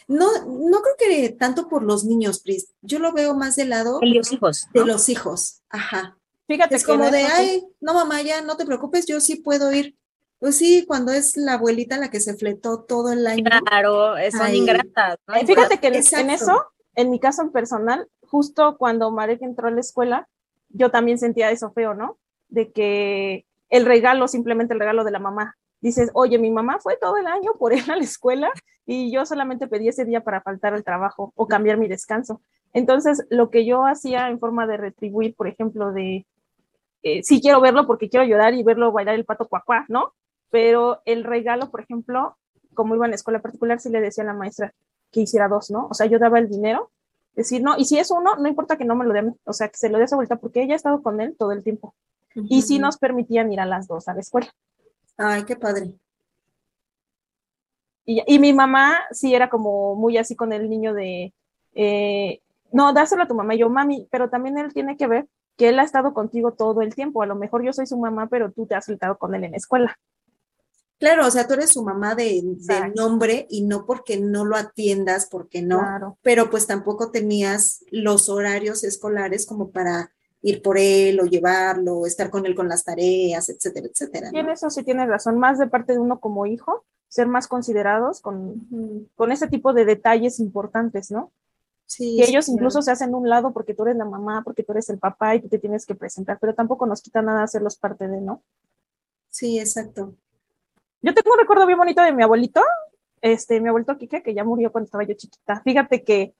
No, 0.07 0.27
no 0.45 0.81
creo 0.81 0.95
que 0.98 1.29
tanto 1.29 1.67
por 1.67 1.83
los 1.83 2.05
niños, 2.05 2.39
Pris. 2.41 2.74
Yo 2.81 3.00
lo 3.00 3.12
veo 3.13 3.36
más 3.36 3.55
del 3.55 3.69
lado 3.69 4.00
Y 4.01 4.13
los 4.13 4.31
hijos, 4.31 4.67
de 4.74 4.86
los 4.86 5.10
hijos. 5.10 5.62
Ajá. 5.69 6.17
Fíjate 6.48 6.75
Es 6.75 6.86
que 6.86 6.91
como 6.91 7.10
de, 7.10 7.24
ay, 7.24 7.63
no, 7.79 7.93
mamá, 7.93 8.21
ya 8.21 8.41
no 8.41 8.57
te 8.57 8.65
preocupes, 8.65 9.05
yo 9.05 9.19
sí 9.19 9.38
puedo 9.38 9.71
ir. 9.71 9.95
Pues 10.39 10.57
sí, 10.57 10.86
cuando 10.88 11.12
es 11.12 11.38
la 11.38 11.53
abuelita 11.53 11.98
la 11.98 12.10
que 12.10 12.19
se 12.19 12.33
fletó 12.36 12.81
todo 12.83 13.12
el 13.12 13.27
año. 13.27 13.43
Claro, 13.43 14.15
son 14.31 14.41
Ay. 14.41 14.57
ingratas, 14.57 15.17
¿no? 15.27 15.36
Eh, 15.36 15.45
Fíjate 15.45 15.79
que 15.79 15.88
en- 15.88 16.29
eso, 16.29 16.65
en 16.95 17.10
mi 17.12 17.19
caso 17.19 17.43
en 17.43 17.51
personal, 17.51 18.07
justo 18.21 18.75
cuando 18.77 19.12
Marek 19.12 19.41
entró 19.43 19.67
a 19.67 19.71
la 19.71 19.79
escuela, 19.81 20.27
yo 20.69 20.89
también 20.89 21.19
sentía 21.19 21.51
eso 21.51 21.71
feo, 21.74 21.93
¿no? 21.93 22.17
De 22.50 22.71
que 22.71 23.45
el 23.69 23.86
regalo, 23.86 24.27
simplemente 24.27 24.74
el 24.74 24.79
regalo 24.79 25.03
de 25.03 25.12
la 25.12 25.19
mamá. 25.19 25.57
Dices, 25.81 26.11
oye, 26.13 26.38
mi 26.38 26.51
mamá 26.51 26.79
fue 26.79 26.95
todo 26.97 27.17
el 27.17 27.27
año 27.27 27.53
por 27.57 27.73
él 27.73 27.83
a 27.89 27.95
la 27.95 28.03
escuela 28.03 28.51
y 28.85 29.11
yo 29.11 29.25
solamente 29.25 29.67
pedí 29.67 29.88
ese 29.88 30.05
día 30.05 30.23
para 30.23 30.41
faltar 30.41 30.73
al 30.73 30.83
trabajo 30.83 31.33
o 31.35 31.47
cambiar 31.47 31.77
mi 31.77 31.88
descanso. 31.88 32.41
Entonces, 32.73 33.25
lo 33.29 33.50
que 33.50 33.65
yo 33.65 33.85
hacía 33.85 34.29
en 34.29 34.39
forma 34.39 34.67
de 34.67 34.77
retribuir, 34.77 35.35
por 35.35 35.47
ejemplo, 35.47 35.91
de 35.91 36.25
eh, 37.03 37.23
sí 37.23 37.41
quiero 37.41 37.61
verlo 37.61 37.88
porque 37.88 38.09
quiero 38.09 38.25
llorar 38.25 38.53
y 38.53 38.63
verlo 38.63 38.91
bailar 38.91 39.15
el 39.15 39.25
pato 39.25 39.47
cuacuá, 39.47 39.85
¿no? 39.89 40.13
Pero 40.51 41.01
el 41.05 41.23
regalo, 41.23 41.71
por 41.71 41.81
ejemplo, 41.81 42.38
como 42.73 42.95
iba 42.95 43.05
en 43.05 43.11
la 43.11 43.15
escuela 43.15 43.41
particular, 43.41 43.79
sí 43.79 43.89
le 43.89 44.01
decía 44.01 44.23
a 44.23 44.27
la 44.27 44.33
maestra 44.33 44.73
que 45.11 45.21
hiciera 45.21 45.47
dos, 45.47 45.71
¿no? 45.71 45.88
O 45.89 45.93
sea, 45.93 46.05
yo 46.05 46.19
daba 46.19 46.39
el 46.39 46.47
dinero, 46.47 46.91
decir, 47.35 47.61
no, 47.61 47.77
y 47.77 47.85
si 47.85 47.97
es 47.97 48.11
uno, 48.11 48.35
no 48.35 48.47
importa 48.47 48.77
que 48.77 48.85
no 48.85 48.95
me 48.95 49.05
lo 49.05 49.13
mí, 49.21 49.33
o 49.45 49.53
sea, 49.53 49.69
que 49.69 49.77
se 49.77 49.89
lo 49.89 49.97
dé 49.97 50.05
a 50.05 50.07
su 50.07 50.15
vuelta 50.15 50.35
porque 50.38 50.63
ella 50.63 50.73
ha 50.73 50.75
estado 50.75 51.01
con 51.01 51.21
él 51.21 51.35
todo 51.38 51.51
el 51.51 51.63
tiempo. 51.63 51.93
Y 52.35 52.61
sí 52.61 52.75
Ujú. 52.75 52.83
nos 52.83 52.97
permitían 52.97 53.51
ir 53.51 53.59
a 53.59 53.65
las 53.65 53.88
dos 53.88 54.07
a 54.07 54.13
la 54.13 54.21
escuela. 54.21 54.47
Ay, 55.21 55.43
qué 55.45 55.55
padre. 55.55 55.93
Y, 58.05 58.21
y 58.25 58.39
mi 58.39 58.53
mamá 58.53 58.99
sí 59.11 59.33
era 59.35 59.49
como 59.49 59.95
muy 59.95 60.17
así 60.17 60.35
con 60.35 60.51
el 60.51 60.69
niño 60.69 60.93
de, 60.93 61.33
eh, 61.73 62.41
no, 62.71 62.93
dáselo 62.93 63.23
a 63.23 63.27
tu 63.27 63.35
mamá. 63.35 63.55
Y 63.55 63.59
yo, 63.59 63.69
mami, 63.69 64.07
pero 64.11 64.29
también 64.29 64.57
él 64.57 64.73
tiene 64.73 64.97
que 64.97 65.07
ver 65.07 65.27
que 65.57 65.69
él 65.69 65.79
ha 65.79 65.83
estado 65.83 66.13
contigo 66.13 66.53
todo 66.53 66.81
el 66.81 66.95
tiempo. 66.95 67.21
A 67.21 67.27
lo 67.27 67.35
mejor 67.35 67.63
yo 67.63 67.73
soy 67.73 67.85
su 67.85 67.97
mamá, 67.97 68.27
pero 68.27 68.51
tú 68.51 68.65
te 68.65 68.75
has 68.75 68.85
soltado 68.85 69.17
con 69.17 69.35
él 69.35 69.43
en 69.43 69.51
la 69.51 69.57
escuela. 69.57 69.99
Claro, 70.97 71.25
o 71.25 71.31
sea, 71.31 71.47
tú 71.47 71.55
eres 71.55 71.71
su 71.71 71.83
mamá 71.83 72.13
de, 72.13 72.43
nombre 72.95 73.47
y 73.49 73.63
no 73.63 73.85
porque 73.85 74.19
no 74.19 74.45
lo 74.45 74.55
atiendas, 74.55 75.27
porque 75.29 75.63
no, 75.63 75.79
Claro. 75.79 76.17
pero 76.21 76.51
pues 76.51 76.67
tampoco 76.67 77.09
tenías 77.09 77.83
los 77.89 78.29
horarios 78.29 78.83
escolares 78.83 79.47
como 79.47 79.71
para 79.71 80.11
ir 80.41 80.62
por 80.62 80.77
él 80.77 81.19
o 81.19 81.25
llevarlo, 81.25 82.00
o 82.00 82.07
estar 82.07 82.29
con 82.29 82.45
él 82.45 82.55
con 82.55 82.67
las 82.67 82.83
tareas, 82.83 83.50
etcétera, 83.50 83.88
etcétera. 83.88 84.29
Y 84.33 84.39
en 84.39 84.48
¿no? 84.48 84.51
eso 84.51 84.69
sí 84.69 84.83
tienes 84.83 85.07
razón, 85.07 85.38
más 85.38 85.60
de 85.60 85.67
parte 85.67 85.93
de 85.93 86.00
uno 86.00 86.19
como 86.19 86.45
hijo, 86.45 86.83
ser 87.07 87.27
más 87.27 87.48
considerados 87.48 88.21
con, 88.21 88.67
con 89.15 89.31
ese 89.31 89.48
tipo 89.48 89.74
de 89.74 89.86
detalles 89.86 90.39
importantes, 90.39 91.12
¿no? 91.12 91.31
Sí, 91.86 92.15
que 92.17 92.24
sí, 92.24 92.31
ellos 92.31 92.45
claro. 92.45 92.55
incluso 92.55 92.81
se 92.81 92.91
hacen 92.91 93.13
un 93.13 93.27
lado 93.27 93.51
porque 93.51 93.74
tú 93.74 93.83
eres 93.83 93.98
la 93.98 94.05
mamá, 94.05 94.43
porque 94.45 94.63
tú 94.63 94.71
eres 94.71 94.89
el 94.89 94.98
papá 94.98 95.36
y 95.36 95.41
tú 95.41 95.50
te 95.50 95.60
tienes 95.60 95.86
que 95.86 95.93
presentar, 95.93 96.38
pero 96.39 96.55
tampoco 96.55 96.86
nos 96.86 97.01
quita 97.01 97.21
nada 97.21 97.43
hacerlos 97.43 97.75
parte 97.75 98.07
de, 98.07 98.21
¿no? 98.21 98.41
Sí, 99.29 99.60
exacto. 99.60 100.15
Yo 101.01 101.13
tengo 101.13 101.33
un 101.33 101.39
recuerdo 101.39 101.65
bien 101.65 101.77
bonito 101.77 102.01
de 102.01 102.13
mi 102.13 102.24
abuelito, 102.24 102.62
este, 103.21 103.60
mi 103.60 103.69
abuelito 103.69 103.98
Quique, 103.98 104.24
que 104.24 104.33
ya 104.33 104.43
murió 104.43 104.71
cuando 104.71 104.86
estaba 104.86 105.03
yo 105.03 105.15
chiquita. 105.15 105.62
Fíjate 105.62 106.03
que 106.03 106.33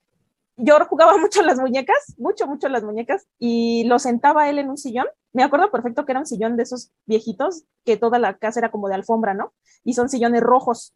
yo 0.62 0.78
jugaba 0.86 1.18
mucho 1.18 1.42
las 1.42 1.60
muñecas, 1.60 2.16
mucho, 2.18 2.48
mucho 2.48 2.70
las 2.70 2.84
muñecas, 2.84 3.28
y 3.40 3.84
lo 3.86 4.00
sentaba 4.00 4.50
él 4.50 4.60
en 4.60 4.70
un 4.70 4.78
sillón. 4.78 5.08
Me 5.34 5.44
acuerdo 5.44 5.72
perfecto 5.72 6.06
que 6.06 6.12
era 6.12 6.20
un 6.20 6.26
sillón 6.26 6.58
de 6.58 6.64
esos 6.64 6.92
viejitos, 7.06 7.64
que 7.86 7.98
toda 7.98 8.20
la 8.20 8.38
casa 8.38 8.60
era 8.60 8.72
como 8.72 8.88
de 8.90 8.96
alfombra, 8.96 9.34
¿no? 9.34 9.54
Y 9.84 9.94
son 9.94 10.10
sillones 10.10 10.42
rojos. 10.42 10.94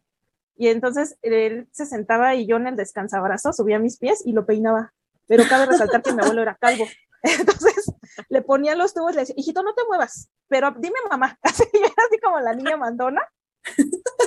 Y 0.56 0.68
entonces 0.68 1.18
él 1.22 1.68
se 1.72 1.86
sentaba 1.86 2.34
y 2.34 2.46
yo 2.46 2.56
en 2.56 2.66
el 2.66 2.76
descansabrazo 2.76 3.52
subía 3.52 3.78
mis 3.78 3.98
pies 3.98 4.22
y 4.24 4.32
lo 4.32 4.46
peinaba. 4.46 4.92
Pero 5.26 5.44
cabe 5.48 5.66
resaltar 5.66 6.02
que 6.02 6.12
mi 6.12 6.22
abuelo 6.22 6.42
era 6.42 6.56
calvo. 6.56 6.84
Entonces 7.22 7.92
le 8.28 8.42
ponía 8.42 8.74
los 8.76 8.94
tubos 8.94 9.12
y 9.12 9.14
le 9.14 9.20
decía, 9.22 9.34
hijito, 9.36 9.62
no 9.62 9.74
te 9.74 9.82
muevas, 9.88 10.30
pero 10.48 10.72
dime 10.78 10.96
mamá. 11.10 11.38
Así, 11.42 11.64
así 11.64 12.20
como 12.22 12.38
la 12.40 12.54
niña 12.54 12.76
mandona. 12.76 13.22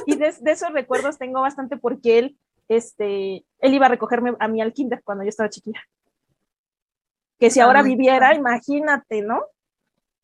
Y 0.06 0.16
de, 0.16 0.36
esos 0.46 0.72
recuerdos 0.74 1.18
tengo 1.18 1.42
bastante 1.42 1.78
porque 1.78 2.20
él, 2.20 2.40
este, 2.70 3.46
él 3.60 3.74
iba 3.74 3.88
a 3.88 3.90
recogerme 3.90 4.36
a 4.40 4.48
mí 4.48 4.62
al 4.62 4.74
kinder 4.74 5.02
cuando 5.04 5.24
yo 5.24 5.30
estaba 5.30 5.50
chiquilla. 5.50 5.82
Que 7.38 7.50
si 7.50 7.60
ahora 7.60 7.82
viviera, 7.82 8.36
imagínate, 8.36 9.22
¿no? 9.22 9.44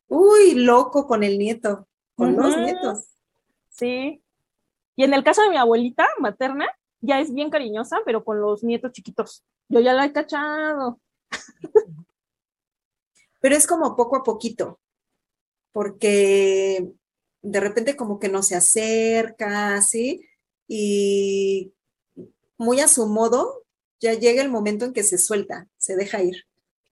Uy, 0.08 0.54
loco 0.54 1.06
con 1.06 1.24
el 1.24 1.38
nieto, 1.38 1.88
con 2.14 2.34
uh 2.34 2.38
-huh. 2.38 2.42
los 2.42 2.56
nietos. 2.58 3.04
Sí. 3.70 4.22
Y 4.94 5.04
en 5.04 5.12
el 5.12 5.24
caso 5.24 5.42
de 5.42 5.50
mi 5.50 5.56
abuelita 5.56 6.06
materna, 6.18 6.66
ya 7.00 7.20
es 7.20 7.32
bien 7.32 7.50
cariñosa, 7.50 7.98
pero 8.04 8.24
con 8.24 8.40
los 8.40 8.62
nietos 8.62 8.92
chiquitos. 8.92 9.44
Yo 9.68 9.80
ya 9.80 9.92
la 9.92 10.06
he 10.06 10.12
cachado. 10.12 11.00
Pero 13.40 13.54
es 13.54 13.66
como 13.66 13.96
poco 13.96 14.16
a 14.16 14.22
poquito, 14.22 14.80
porque 15.72 16.90
de 17.42 17.60
repente 17.60 17.96
como 17.96 18.18
que 18.18 18.28
no 18.28 18.42
se 18.42 18.56
acerca, 18.56 19.80
¿sí? 19.82 20.26
Y 20.66 21.72
muy 22.58 22.80
a 22.80 22.88
su 22.88 23.06
modo, 23.06 23.64
ya 24.00 24.14
llega 24.14 24.42
el 24.42 24.50
momento 24.50 24.84
en 24.84 24.92
que 24.92 25.02
se 25.02 25.18
suelta, 25.18 25.68
se 25.78 25.96
deja 25.96 26.22
ir. 26.22 26.44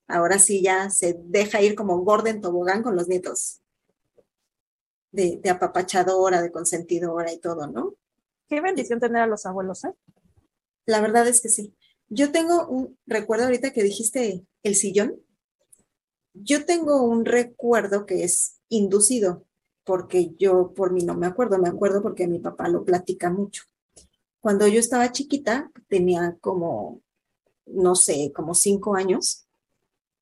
Ahora 0.07 0.39
sí 0.39 0.63
ya 0.63 0.91
se 0.91 1.17
deja 1.25 1.63
ir 1.63 1.75
como 1.75 1.99
Gordon 2.01 2.41
Tobogán 2.41 2.83
con 2.83 2.97
los 2.97 3.09
nietos. 3.09 3.61
De, 5.11 5.39
de, 5.41 5.51
apapachadora, 5.51 6.43
de 6.43 6.51
consentidora 6.51 7.33
y 7.33 7.39
todo, 7.39 7.69
¿no? 7.69 7.95
Qué 8.49 8.61
bendición 8.61 8.99
tener 8.99 9.23
a 9.23 9.27
los 9.29 9.47
abuelos, 9.47 9.85
¿eh? 9.85 9.95
La 10.87 11.01
verdad 11.01 11.29
es 11.29 11.41
que 11.41 11.49
sí. 11.49 11.73
Yo 12.09 12.33
tengo 12.33 12.67
un 12.67 12.99
recuerdo 13.07 13.45
ahorita 13.45 13.73
que 13.73 13.85
dijiste 13.85 14.45
el 14.63 14.75
sillón. 14.75 15.21
Yo 16.35 16.65
tengo 16.65 17.03
un 17.03 17.25
recuerdo 17.25 18.07
que 18.07 18.25
es 18.25 18.61
inducido, 18.69 19.47
porque 19.85 20.35
yo 20.37 20.73
por 20.75 20.93
mí 20.93 21.05
no 21.05 21.15
me 21.15 21.27
acuerdo, 21.27 21.59
me 21.59 21.69
acuerdo 21.69 22.03
porque 22.03 22.27
mi 22.27 22.41
papá 22.41 22.69
lo 22.69 22.85
platica 22.85 23.31
mucho. 23.31 23.65
Cuando 24.45 24.69
yo 24.69 24.79
estaba 24.79 25.11
chiquita, 25.11 25.71
tenía 25.89 26.37
como, 26.43 27.01
no 27.65 27.95
sé, 27.95 28.31
como 28.37 28.55
cinco 28.55 28.95
años, 28.95 29.47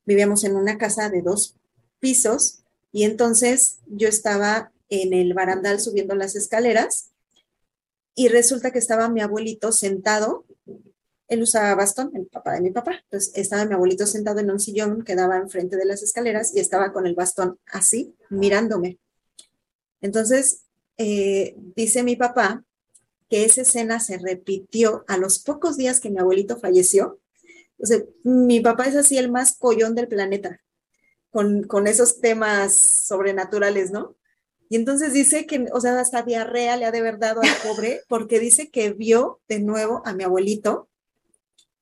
vivíamos 0.04 0.44
en 0.44 0.54
una 0.54 0.78
casa 0.78 1.10
de 1.10 1.22
dos 1.22 1.56
pisos 1.98 2.60
y 2.92 3.02
entonces 3.02 3.80
yo 3.88 4.06
estaba 4.06 4.70
en 4.90 5.12
el 5.12 5.34
barandal 5.34 5.80
subiendo 5.80 6.14
las 6.14 6.36
escaleras 6.36 7.10
y 8.14 8.28
resulta 8.28 8.70
que 8.70 8.78
estaba 8.78 9.08
mi 9.08 9.22
abuelito 9.22 9.72
sentado, 9.72 10.44
él 11.26 11.42
usaba 11.42 11.74
bastón, 11.74 12.12
el 12.14 12.26
papá 12.26 12.52
de 12.52 12.60
mi 12.60 12.70
papá, 12.70 13.00
entonces 13.02 13.32
estaba 13.34 13.64
mi 13.64 13.74
abuelito 13.74 14.06
sentado 14.06 14.38
en 14.38 14.52
un 14.52 14.60
sillón 14.60 15.02
que 15.02 15.16
daba 15.16 15.38
enfrente 15.38 15.76
de 15.76 15.84
las 15.84 16.00
escaleras 16.00 16.54
y 16.54 16.60
estaba 16.60 16.92
con 16.92 17.08
el 17.08 17.16
bastón 17.16 17.58
así, 17.72 18.14
mirándome. 18.30 19.00
Entonces, 20.00 20.62
eh, 20.96 21.56
dice 21.74 22.04
mi 22.04 22.14
papá 22.14 22.64
que 23.32 23.46
esa 23.46 23.62
escena 23.62 23.98
se 23.98 24.18
repitió 24.18 25.06
a 25.08 25.16
los 25.16 25.38
pocos 25.38 25.78
días 25.78 26.00
que 26.00 26.10
mi 26.10 26.18
abuelito 26.18 26.58
falleció. 26.58 27.18
O 27.78 27.86
sea, 27.86 28.00
mi 28.24 28.60
papá 28.60 28.84
es 28.84 28.94
así 28.94 29.16
el 29.16 29.30
más 29.30 29.56
collón 29.56 29.94
del 29.94 30.06
planeta, 30.06 30.60
con, 31.30 31.62
con 31.62 31.86
esos 31.86 32.20
temas 32.20 32.74
sobrenaturales, 32.74 33.90
¿no? 33.90 34.16
Y 34.68 34.76
entonces 34.76 35.14
dice 35.14 35.46
que, 35.46 35.64
o 35.72 35.80
sea, 35.80 35.98
hasta 35.98 36.24
diarrea 36.24 36.76
le 36.76 36.84
ha 36.84 36.90
de 36.90 36.98
haber 36.98 37.18
dado 37.18 37.40
al 37.40 37.48
pobre, 37.66 38.02
porque 38.06 38.38
dice 38.38 38.68
que 38.68 38.92
vio 38.92 39.40
de 39.48 39.60
nuevo 39.60 40.02
a 40.04 40.12
mi 40.12 40.24
abuelito, 40.24 40.90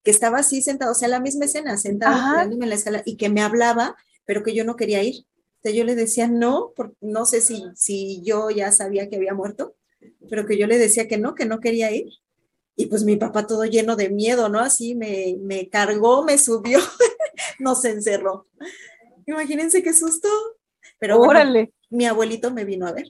que 0.05 0.13
estaba 0.13 0.39
así 0.39 0.63
sentado, 0.63 0.93
o 0.93 0.95
sea, 0.95 1.09
la 1.09 1.19
misma 1.19 1.47
escena, 1.47 1.77
sentado 1.79 2.43
en 2.43 2.69
la 2.69 2.77
escala, 2.77 3.03
y 3.05 3.17
que 3.17 3.29
me 3.29 3.43
hablaba, 3.43 3.97
pero 4.25 4.45
que 4.45 4.55
yo 4.55 4.65
no 4.65 4.77
quería 4.77 5.03
ir. 5.03 5.27
Entonces 5.57 5.77
yo 5.77 5.85
le 5.85 5.97
decía 5.97 6.29
no, 6.29 6.73
porque 6.77 6.95
no 7.01 7.27
sé 7.27 7.41
si, 7.41 7.65
si 7.75 8.23
yo 8.23 8.51
ya 8.51 8.71
sabía 8.71 9.09
que 9.09 9.17
había 9.17 9.35
muerto, 9.35 9.75
pero 10.29 10.47
que 10.47 10.59
yo 10.59 10.67
le 10.67 10.79
decía 10.79 11.09
que 11.09 11.19
no, 11.19 11.35
que 11.35 11.45
no 11.45 11.61
quería 11.61 11.91
ir. 11.91 12.09
Y 12.77 12.87
pues 12.87 13.05
mi 13.05 13.17
papá 13.17 13.47
todo 13.47 13.65
lleno 13.65 13.97
de 13.97 14.09
miedo, 14.11 14.49
¿no? 14.49 14.61
Así 14.61 14.95
me, 14.95 15.37
me 15.41 15.69
cargó, 15.69 16.23
me 16.25 16.39
subió, 16.39 16.79
nos 17.59 17.85
encerró. 17.85 18.47
Imagínense 19.27 19.83
qué 19.83 19.93
susto. 19.93 20.29
Pero 20.99 21.19
Órale. 21.19 21.73
Mi 21.89 22.07
abuelito 22.07 22.51
me 22.51 22.65
vino 22.65 22.87
a 22.87 22.93
ver. 22.93 23.07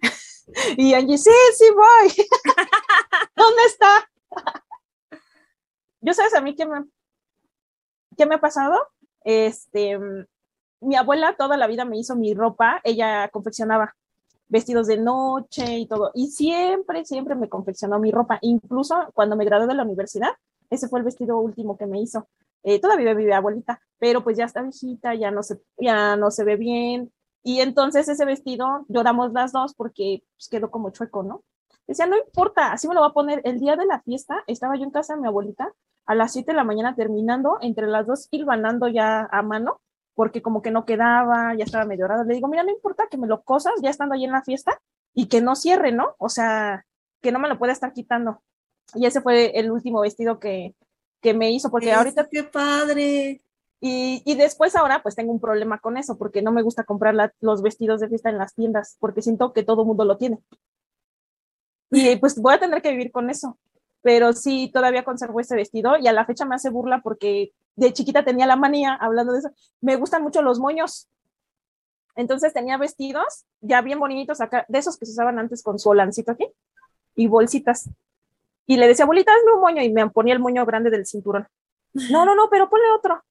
Y 0.76 0.94
Angie, 0.94 1.18
sí, 1.18 1.30
sí 1.56 1.64
voy. 1.70 2.08
¿Dónde 3.36 3.62
está? 3.66 4.08
Yo 6.00 6.14
sabes 6.14 6.34
a 6.34 6.40
mí 6.40 6.54
qué 6.54 6.66
me, 6.66 6.84
qué 8.16 8.26
me 8.26 8.36
ha 8.36 8.40
pasado. 8.40 8.78
Este, 9.24 9.98
mi 10.80 10.94
abuela 10.94 11.36
toda 11.36 11.56
la 11.56 11.66
vida 11.66 11.84
me 11.84 11.98
hizo 11.98 12.14
mi 12.14 12.32
ropa, 12.32 12.80
ella 12.84 13.28
confeccionaba 13.28 13.96
vestidos 14.48 14.86
de 14.86 14.98
noche 14.98 15.78
y 15.78 15.86
todo, 15.86 16.10
y 16.14 16.28
siempre, 16.28 17.04
siempre 17.04 17.34
me 17.34 17.48
confeccionó 17.48 17.98
mi 17.98 18.10
ropa, 18.10 18.38
incluso 18.42 18.94
cuando 19.14 19.36
me 19.36 19.44
gradué 19.44 19.66
de 19.66 19.74
la 19.74 19.84
universidad, 19.84 20.30
ese 20.70 20.88
fue 20.88 21.00
el 21.00 21.04
vestido 21.04 21.38
último 21.38 21.76
que 21.76 21.86
me 21.86 22.00
hizo. 22.00 22.28
Eh, 22.62 22.80
todavía 22.80 23.14
vive 23.14 23.32
abuelita, 23.32 23.80
pero 23.98 24.24
pues 24.24 24.36
ya 24.36 24.44
está 24.44 24.62
viejita, 24.62 25.14
ya 25.14 25.30
no 25.30 25.42
se, 25.42 25.60
ya 25.78 26.16
no 26.16 26.30
se 26.30 26.42
ve 26.42 26.56
bien, 26.56 27.12
y 27.46 27.60
entonces 27.60 28.08
ese 28.08 28.24
vestido 28.24 28.84
lloramos 28.88 29.32
las 29.32 29.52
dos 29.52 29.72
porque 29.74 30.24
pues, 30.36 30.48
quedó 30.48 30.68
como 30.68 30.90
chueco, 30.90 31.22
¿no? 31.22 31.44
Decía, 31.86 32.08
no 32.08 32.16
importa, 32.16 32.72
así 32.72 32.88
me 32.88 32.94
lo 32.94 33.02
va 33.02 33.06
a 33.06 33.12
poner. 33.12 33.40
El 33.44 33.60
día 33.60 33.76
de 33.76 33.86
la 33.86 34.00
fiesta 34.00 34.42
estaba 34.48 34.76
yo 34.76 34.82
en 34.82 34.90
casa 34.90 35.14
de 35.14 35.20
mi 35.20 35.28
abuelita 35.28 35.72
a 36.06 36.16
las 36.16 36.32
7 36.32 36.50
de 36.50 36.56
la 36.56 36.64
mañana 36.64 36.96
terminando, 36.96 37.58
entre 37.60 37.86
las 37.86 38.04
dos 38.04 38.26
hilvanando 38.32 38.88
ya 38.88 39.28
a 39.30 39.42
mano, 39.42 39.80
porque 40.16 40.40
como 40.42 40.62
que 40.62 40.72
no 40.72 40.86
quedaba, 40.86 41.54
ya 41.54 41.64
estaba 41.64 41.84
medio 41.84 42.04
dorado. 42.04 42.24
Le 42.24 42.34
digo, 42.34 42.48
mira, 42.48 42.64
no 42.64 42.70
importa 42.70 43.06
que 43.08 43.18
me 43.18 43.26
lo 43.26 43.42
cosas 43.42 43.74
ya 43.82 43.90
estando 43.90 44.14
ahí 44.14 44.24
en 44.24 44.32
la 44.32 44.42
fiesta 44.42 44.80
y 45.14 45.26
que 45.26 45.42
no 45.42 45.54
cierre, 45.54 45.92
¿no? 45.92 46.16
O 46.18 46.30
sea, 46.30 46.86
que 47.20 47.30
no 47.30 47.38
me 47.38 47.48
lo 47.48 47.58
pueda 47.58 47.74
estar 47.74 47.92
quitando. 47.92 48.42
Y 48.94 49.04
ese 49.04 49.20
fue 49.20 49.58
el 49.58 49.70
último 49.70 50.00
vestido 50.00 50.40
que, 50.40 50.74
que 51.20 51.34
me 51.34 51.50
hizo, 51.50 51.70
porque 51.70 51.90
Eso, 51.90 51.98
ahorita... 51.98 52.28
¡Qué 52.30 52.44
padre! 52.44 53.42
Y, 53.78 54.22
y, 54.24 54.34
después 54.36 54.74
ahora 54.74 55.02
pues 55.02 55.14
tengo 55.14 55.32
un 55.32 55.40
problema 55.40 55.78
con 55.78 55.98
eso, 55.98 56.16
porque 56.16 56.40
no 56.40 56.50
me 56.50 56.62
gusta 56.62 56.84
comprar 56.84 57.14
la, 57.14 57.34
los 57.40 57.60
vestidos 57.60 58.00
de 58.00 58.08
fiesta 58.08 58.30
en 58.30 58.38
las 58.38 58.54
tiendas, 58.54 58.96
porque 58.98 59.20
siento 59.20 59.52
que 59.52 59.64
todo 59.64 59.82
el 59.82 59.88
mundo 59.88 60.06
lo 60.06 60.16
tiene. 60.16 60.38
Y 61.90 62.16
pues 62.16 62.40
voy 62.40 62.54
a 62.54 62.58
tener 62.58 62.80
que 62.80 62.90
vivir 62.90 63.12
con 63.12 63.28
eso. 63.28 63.58
Pero 64.00 64.32
sí, 64.32 64.70
todavía 64.72 65.04
conservo 65.04 65.40
ese 65.40 65.56
vestido 65.56 65.98
y 65.98 66.06
a 66.08 66.12
la 66.14 66.24
fecha 66.24 66.46
me 66.46 66.54
hace 66.54 66.70
burla 66.70 67.02
porque 67.02 67.52
de 67.76 67.92
chiquita 67.92 68.24
tenía 68.24 68.46
la 68.46 68.56
manía, 68.56 68.94
hablando 68.94 69.32
de 69.32 69.40
eso, 69.40 69.50
me 69.80 69.96
gustan 69.96 70.22
mucho 70.22 70.42
los 70.42 70.58
moños. 70.58 71.08
Entonces 72.14 72.52
tenía 72.52 72.78
vestidos 72.78 73.44
ya 73.60 73.82
bien 73.82 73.98
bonitos 73.98 74.40
acá, 74.40 74.64
de 74.68 74.78
esos 74.78 74.98
que 74.98 75.06
se 75.06 75.12
usaban 75.12 75.38
antes 75.38 75.62
con 75.62 75.78
su 75.78 75.90
olancito 75.90 76.32
aquí 76.32 76.48
y 77.14 77.26
bolsitas. 77.28 77.90
Y 78.66 78.78
le 78.78 78.88
decía, 78.88 79.04
abuelita, 79.04 79.32
hazme 79.32 79.52
un 79.52 79.60
moño 79.60 79.82
y 79.82 79.92
me 79.92 80.08
ponía 80.10 80.34
el 80.34 80.40
moño 80.40 80.64
grande 80.64 80.90
del 80.90 81.06
cinturón. 81.06 81.46
No, 82.10 82.24
no, 82.24 82.34
no, 82.34 82.48
pero 82.50 82.68
ponle 82.68 82.90
otro 82.90 83.22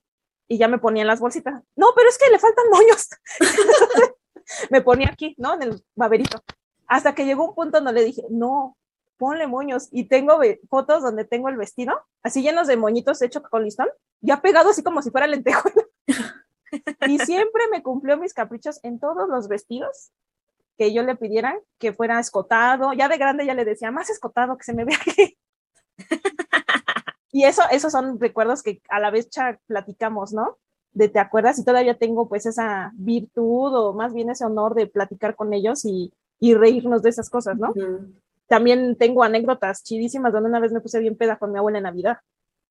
y 0.47 0.57
ya 0.57 0.67
me 0.67 0.77
ponía 0.77 1.01
en 1.01 1.07
las 1.07 1.19
bolsitas. 1.19 1.61
No, 1.75 1.87
pero 1.95 2.09
es 2.09 2.17
que 2.17 2.29
le 2.29 2.39
faltan 2.39 2.65
moños. 2.71 3.09
me 4.69 4.81
ponía 4.81 5.09
aquí, 5.09 5.35
¿no? 5.37 5.55
En 5.55 5.63
el 5.63 5.83
baberito. 5.95 6.41
Hasta 6.87 7.15
que 7.15 7.25
llegó 7.25 7.49
un 7.49 7.55
punto 7.55 7.77
donde 7.77 7.93
le 7.93 8.05
dije, 8.05 8.23
no, 8.29 8.77
ponle 9.17 9.47
moños. 9.47 9.87
Y 9.91 10.05
tengo 10.05 10.39
fotos 10.69 11.03
donde 11.03 11.25
tengo 11.25 11.49
el 11.49 11.57
vestido, 11.57 11.99
así 12.23 12.41
llenos 12.41 12.67
de 12.67 12.77
moñitos 12.77 13.21
hechos 13.21 13.43
con 13.43 13.63
listón, 13.63 13.89
ya 14.21 14.41
pegado 14.41 14.69
así 14.69 14.83
como 14.83 15.01
si 15.01 15.11
fuera 15.11 15.27
lentejuela. 15.27 15.83
y 17.07 17.19
siempre 17.19 17.63
me 17.71 17.83
cumplió 17.83 18.17
mis 18.17 18.33
caprichos 18.33 18.79
en 18.83 18.99
todos 18.99 19.29
los 19.29 19.47
vestidos 19.47 20.11
que 20.77 20.93
yo 20.93 21.03
le 21.03 21.15
pidiera 21.15 21.57
que 21.79 21.93
fuera 21.93 22.19
escotado. 22.19 22.93
Ya 22.93 23.07
de 23.07 23.17
grande 23.17 23.45
ya 23.45 23.53
le 23.53 23.65
decía, 23.65 23.91
más 23.91 24.09
escotado, 24.09 24.57
que 24.57 24.63
se 24.63 24.73
me 24.73 24.85
vea 24.85 24.97
aquí. 24.97 25.37
Y 27.31 27.43
eso, 27.43 27.63
esos 27.69 27.91
son 27.91 28.17
recuerdos 28.17 28.63
que 28.63 28.81
a 28.87 28.97
la 29.01 29.11
vez 29.11 29.27
platicamos, 29.67 30.31
¿no? 30.31 30.57
De 30.93 31.09
te 31.09 31.19
acuerdas 31.19 31.59
y 31.59 31.65
todavía 31.65 31.97
tengo 31.97 32.29
pues 32.29 32.45
esa 32.45 32.93
virtud 32.95 33.75
o 33.75 33.93
más 33.93 34.13
bien 34.13 34.29
ese 34.29 34.45
honor 34.45 34.73
de 34.73 34.87
platicar 34.87 35.35
con 35.35 35.53
ellos 35.53 35.83
y, 35.83 36.13
y 36.39 36.53
reírnos 36.53 37.01
de 37.01 37.09
esas 37.09 37.29
cosas, 37.29 37.57
¿no? 37.57 37.71
Uh 37.71 37.73
-huh. 37.73 38.13
También 38.47 38.95
tengo 38.95 39.21
anécdotas 39.21 39.83
chidísimas 39.83 40.31
donde 40.31 40.47
una 40.47 40.61
vez 40.61 40.71
me 40.71 40.79
puse 40.79 40.99
bien 40.99 41.17
peda 41.17 41.37
con 41.37 41.51
mi 41.51 41.57
abuela 41.57 41.79
en 41.79 41.83
Navidad. 41.83 42.19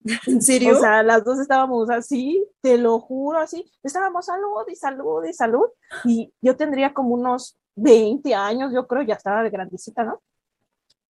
¿En 0.26 0.42
serio? 0.42 0.76
O 0.76 0.80
sea, 0.80 1.02
las 1.02 1.24
dos 1.24 1.40
estábamos 1.40 1.88
así, 1.90 2.46
te 2.60 2.78
lo 2.78 3.00
juro, 3.00 3.38
así. 3.38 3.70
Estábamos 3.82 4.26
salud 4.26 4.64
y 4.68 4.76
salud 4.76 5.24
y 5.24 5.32
salud. 5.32 5.66
Y 6.04 6.32
yo 6.40 6.56
tendría 6.56 6.92
como 6.92 7.14
unos 7.14 7.58
20 7.76 8.34
años, 8.34 8.72
yo 8.72 8.86
creo, 8.86 9.02
ya 9.02 9.14
estaba 9.14 9.42
de 9.42 9.50
grandecita, 9.50 10.04
¿no? 10.04 10.22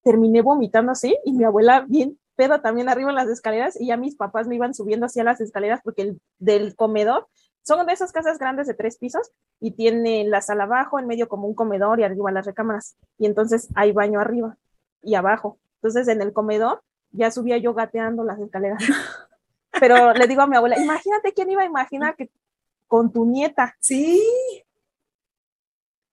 Terminé 0.02 0.42
vomitando 0.42 0.92
así 0.92 1.16
y 1.24 1.33
mi 1.33 1.44
abuela 1.44 1.85
bien 1.88 2.18
pedo 2.37 2.61
también 2.61 2.88
arriba 2.88 3.11
en 3.11 3.16
las 3.16 3.28
escaleras 3.28 3.80
y 3.80 3.87
ya 3.87 3.96
mis 3.96 4.16
papás 4.16 4.46
me 4.46 4.57
iban 4.57 4.74
subiendo 4.74 5.07
hacia 5.07 5.24
las 5.24 5.40
escaleras 5.40 5.80
porque 5.83 6.02
el 6.02 6.20
del 6.38 6.74
comedor 6.74 7.28
son 7.62 7.87
de 7.87 7.92
esas 7.92 8.12
casas 8.12 8.38
grandes 8.38 8.66
de 8.66 8.74
tres 8.74 8.98
pisos 8.98 9.30
y 9.61 9.72
tiene 9.72 10.24
la 10.24 10.42
sala 10.42 10.64
abajo, 10.64 10.98
en 10.98 11.07
medio 11.07 11.28
como 11.28 11.46
un 11.46 11.54
comedor 11.54 12.00
y 12.00 12.04
arriba 12.04 12.30
las 12.30 12.44
recámaras. 12.44 12.96
Y 13.18 13.26
entonces 13.26 13.68
hay 13.74 13.92
baño 13.92 14.20
arriba 14.20 14.59
y 15.02 15.14
abajo. 15.14 15.59
Entonces 15.76 16.09
en 16.09 16.20
el 16.20 16.33
comedor 16.33 16.83
ya 17.14 17.31
subía 17.31 17.57
yo 17.59 17.74
gateando 17.74 18.24
las 18.24 18.38
escaleras. 18.38 18.83
Pero 19.81 20.12
le 20.12 20.27
digo 20.27 20.42
a 20.42 20.46
mi 20.46 20.57
abuela, 20.57 20.79
imagínate 20.79 21.33
quién 21.33 21.50
iba 21.50 21.62
a 21.62 21.66
imaginar 21.66 22.14
que 22.16 22.31
con 22.87 23.12
tu 23.12 23.24
nieta. 23.24 23.74
Sí. 23.81 24.22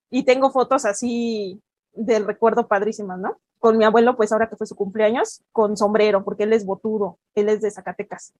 Y 0.09 0.23
tengo 0.23 0.51
fotos 0.51 0.85
así 0.85 1.61
del 1.93 2.25
recuerdo 2.25 2.67
padrísimas, 2.67 3.19
¿no? 3.19 3.37
Con 3.59 3.77
mi 3.77 3.85
abuelo, 3.85 4.15
pues 4.15 4.31
ahora 4.31 4.49
que 4.49 4.55
fue 4.55 4.67
su 4.67 4.75
cumpleaños, 4.75 5.43
con 5.51 5.77
sombrero, 5.77 6.23
porque 6.23 6.43
él 6.43 6.53
es 6.53 6.65
botudo, 6.65 7.19
él 7.35 7.49
es 7.49 7.61
de 7.61 7.71
Zacatecas. 7.71 8.33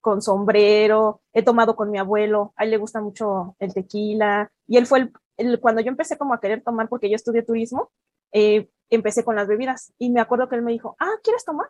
Con 0.00 0.22
sombrero, 0.22 1.20
he 1.32 1.42
tomado 1.42 1.74
con 1.74 1.90
mi 1.90 1.98
abuelo, 1.98 2.52
a 2.56 2.64
él 2.64 2.70
le 2.70 2.76
gusta 2.76 3.00
mucho 3.00 3.56
el 3.58 3.74
tequila, 3.74 4.50
y 4.66 4.76
él 4.76 4.86
fue 4.86 5.10
el, 5.36 5.60
cuando 5.60 5.80
yo 5.80 5.88
empecé 5.88 6.16
como 6.16 6.34
a 6.34 6.40
querer 6.40 6.62
tomar, 6.62 6.88
porque 6.88 7.10
yo 7.10 7.16
estudié 7.16 7.42
turismo, 7.42 7.90
eh, 8.32 8.68
empecé 8.90 9.24
con 9.24 9.36
las 9.36 9.48
bebidas, 9.48 9.92
y 9.98 10.10
me 10.10 10.20
acuerdo 10.20 10.48
que 10.48 10.56
él 10.56 10.62
me 10.62 10.72
dijo, 10.72 10.96
ah, 10.98 11.14
¿quieres 11.22 11.44
tomar? 11.44 11.68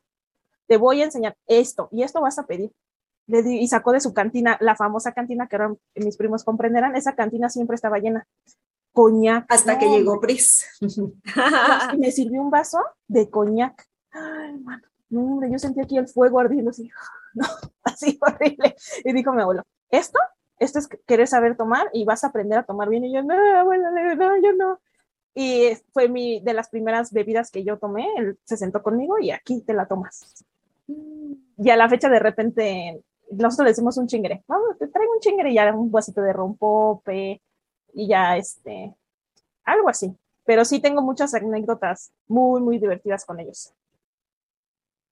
Te 0.66 0.76
voy 0.76 1.02
a 1.02 1.04
enseñar 1.04 1.36
esto, 1.46 1.88
y 1.92 2.02
esto 2.02 2.20
vas 2.20 2.38
a 2.38 2.46
pedir 2.46 2.72
y 3.26 3.68
sacó 3.68 3.92
de 3.92 4.00
su 4.00 4.12
cantina, 4.12 4.58
la 4.60 4.76
famosa 4.76 5.12
cantina 5.12 5.46
que 5.46 5.56
eran, 5.56 5.78
mis 5.94 6.16
primos 6.16 6.44
comprenderán, 6.44 6.96
esa 6.96 7.14
cantina 7.14 7.48
siempre 7.48 7.74
estaba 7.74 7.98
llena. 7.98 8.26
Coñac. 8.92 9.46
Hasta 9.48 9.78
que 9.78 9.88
llegó 9.88 10.20
Pris. 10.20 10.66
y 10.80 11.96
me 11.96 12.10
sirvió 12.10 12.42
un 12.42 12.50
vaso 12.50 12.78
de 13.06 13.30
coñac. 13.30 13.86
Ay, 14.10 14.58
mano, 14.58 14.82
no, 15.08 15.46
yo 15.46 15.58
sentí 15.58 15.80
aquí 15.80 15.96
el 15.96 16.08
fuego 16.08 16.40
ardiendo 16.40 16.70
así, 16.70 16.90
no, 17.34 17.46
así 17.84 18.18
horrible. 18.20 18.76
Y 19.04 19.12
dijo 19.12 19.32
mi 19.32 19.42
abuelo, 19.42 19.62
¿esto? 19.88 20.18
Esto 20.58 20.78
es 20.78 20.88
querer 21.06 21.26
saber 21.26 21.56
tomar 21.56 21.88
y 21.92 22.04
vas 22.04 22.22
a 22.22 22.28
aprender 22.28 22.58
a 22.58 22.64
tomar 22.64 22.88
bien. 22.88 23.04
Y 23.04 23.14
yo, 23.14 23.22
no, 23.22 23.34
abuelo, 23.58 23.90
no, 23.90 24.36
yo 24.42 24.52
no. 24.52 24.80
Y 25.34 25.70
fue 25.92 26.08
mi, 26.08 26.40
de 26.40 26.52
las 26.52 26.68
primeras 26.68 27.12
bebidas 27.12 27.50
que 27.50 27.64
yo 27.64 27.78
tomé, 27.78 28.06
él 28.16 28.38
se 28.44 28.56
sentó 28.56 28.82
conmigo 28.82 29.18
y 29.18 29.30
aquí 29.30 29.62
te 29.62 29.72
la 29.72 29.86
tomas. 29.86 30.44
Y 30.86 31.70
a 31.70 31.76
la 31.76 31.88
fecha 31.88 32.08
de 32.08 32.18
repente 32.18 33.02
nosotros 33.32 33.64
le 33.64 33.70
decimos 33.70 33.96
un 33.96 34.06
chingre, 34.06 34.44
vamos, 34.46 34.78
te 34.78 34.88
traigo 34.88 35.12
un 35.12 35.20
chingre 35.20 35.50
y 35.50 35.54
ya 35.54 35.74
un 35.74 35.90
vasito 35.90 36.20
de 36.20 36.32
rompope 36.32 37.40
y 37.94 38.08
ya 38.08 38.36
este, 38.36 38.94
algo 39.64 39.88
así. 39.88 40.14
Pero 40.44 40.64
sí 40.64 40.80
tengo 40.80 41.02
muchas 41.02 41.34
anécdotas 41.34 42.12
muy, 42.26 42.60
muy 42.60 42.78
divertidas 42.78 43.24
con 43.24 43.40
ellos. 43.40 43.72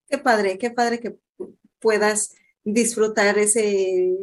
Qué 0.07 0.17
padre, 0.17 0.57
qué 0.57 0.71
padre 0.71 0.99
que 0.99 1.17
puedas 1.79 2.35
disfrutar 2.63 3.37
ese, 3.37 4.17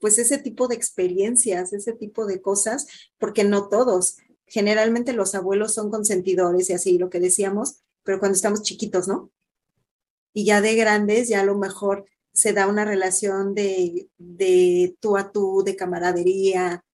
pues 0.00 0.18
ese 0.18 0.38
tipo 0.38 0.66
de 0.66 0.74
experiencias, 0.74 1.72
ese 1.72 1.92
tipo 1.92 2.26
de 2.26 2.40
cosas, 2.40 2.86
porque 3.18 3.44
no 3.44 3.68
todos. 3.68 4.16
Generalmente 4.46 5.12
los 5.12 5.34
abuelos 5.34 5.74
son 5.74 5.90
consentidores 5.90 6.70
y 6.70 6.74
así, 6.74 6.98
lo 6.98 7.10
que 7.10 7.20
decíamos, 7.20 7.82
pero 8.04 8.18
cuando 8.20 8.36
estamos 8.36 8.62
chiquitos, 8.62 9.08
¿no? 9.08 9.30
Y 10.32 10.44
ya 10.44 10.60
de 10.60 10.76
grandes, 10.76 11.28
ya 11.28 11.40
a 11.40 11.44
lo 11.44 11.56
mejor 11.56 12.06
se 12.32 12.52
da 12.52 12.68
una 12.68 12.84
relación 12.84 13.54
de, 13.54 14.08
de 14.18 14.96
tú 15.00 15.16
a 15.16 15.32
tú, 15.32 15.62
de 15.64 15.74
camaradería, 15.74 16.84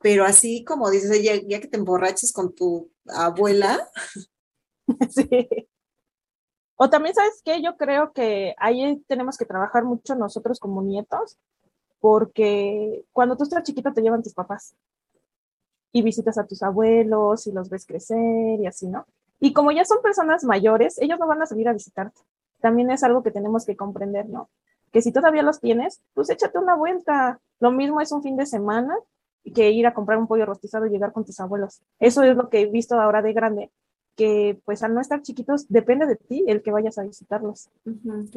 pero 0.00 0.24
así 0.24 0.64
como 0.64 0.90
dices, 0.90 1.22
ya, 1.22 1.60
que 1.60 1.68
te 1.68 1.76
emborraches 1.76 2.32
con 2.32 2.54
tu 2.54 2.90
abuela. 3.06 3.88
Sí. 5.08 5.46
O 6.74 6.90
también, 6.90 7.14
¿sabes 7.14 7.42
qué? 7.44 7.62
Yo 7.62 7.76
creo 7.76 8.12
que 8.12 8.56
ahí 8.58 9.00
tenemos 9.06 9.36
que 9.36 9.44
trabajar 9.44 9.84
mucho 9.84 10.16
nosotros 10.16 10.58
como 10.58 10.82
nietos, 10.82 11.38
porque 12.00 13.04
cuando 13.12 13.36
tú 13.36 13.44
estás 13.44 13.62
chiquito 13.62 13.92
te 13.92 14.00
llevan 14.00 14.24
tus 14.24 14.34
papás 14.34 14.74
y 15.92 16.02
visitas 16.02 16.38
a 16.38 16.46
tus 16.46 16.62
abuelos 16.62 17.46
y 17.46 17.52
los 17.52 17.68
ves 17.68 17.86
crecer 17.86 18.60
y 18.60 18.66
así, 18.66 18.88
¿no? 18.88 19.06
Y 19.40 19.52
como 19.52 19.72
ya 19.72 19.84
son 19.84 20.02
personas 20.02 20.44
mayores, 20.44 20.98
ellos 20.98 21.18
no 21.18 21.26
van 21.26 21.42
a 21.42 21.46
salir 21.46 21.68
a 21.68 21.72
visitarte 21.72 22.20
también 22.60 22.90
es 22.90 23.02
algo 23.02 23.22
que 23.22 23.30
tenemos 23.30 23.64
que 23.64 23.76
comprender, 23.76 24.28
¿no? 24.28 24.50
Que 24.92 25.02
si 25.02 25.12
todavía 25.12 25.42
los 25.42 25.60
tienes, 25.60 26.00
pues 26.14 26.30
échate 26.30 26.58
una 26.58 26.76
vuelta. 26.76 27.40
Lo 27.58 27.70
mismo 27.70 28.00
es 28.00 28.12
un 28.12 28.22
fin 28.22 28.36
de 28.36 28.46
semana 28.46 28.94
que 29.54 29.70
ir 29.70 29.86
a 29.86 29.94
comprar 29.94 30.18
un 30.18 30.26
pollo 30.26 30.46
rostizado 30.46 30.86
y 30.86 30.90
llegar 30.90 31.12
con 31.12 31.24
tus 31.24 31.40
abuelos. 31.40 31.80
Eso 31.98 32.22
es 32.22 32.36
lo 32.36 32.48
que 32.48 32.60
he 32.60 32.66
visto 32.66 33.00
ahora 33.00 33.22
de 33.22 33.32
grande, 33.32 33.70
que 34.16 34.60
pues 34.64 34.82
al 34.82 34.94
no 34.94 35.00
estar 35.00 35.22
chiquitos 35.22 35.68
depende 35.68 36.06
de 36.06 36.16
ti 36.16 36.44
el 36.46 36.62
que 36.62 36.72
vayas 36.72 36.98
a 36.98 37.04
visitarlos. 37.04 37.70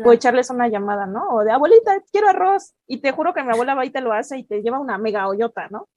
O 0.06 0.13
echarles 0.13 0.50
una 0.50 0.68
llamada, 0.68 1.06
¿no? 1.06 1.28
O 1.30 1.44
de 1.44 1.52
abuelita, 1.52 2.02
quiero 2.12 2.30
arroz. 2.30 2.74
Y 2.88 3.00
te 3.00 3.12
juro 3.12 3.34
que 3.34 3.44
mi 3.44 3.52
abuela 3.52 3.76
va 3.76 3.86
y 3.86 3.89
te 3.89 4.02
lo 4.02 4.13
hace 4.13 4.38
y 4.38 4.44
te 4.44 4.62
lleva 4.62 4.80
una 4.80 4.98
mega 4.98 5.28
hoyota, 5.28 5.68
¿no? 5.70 5.88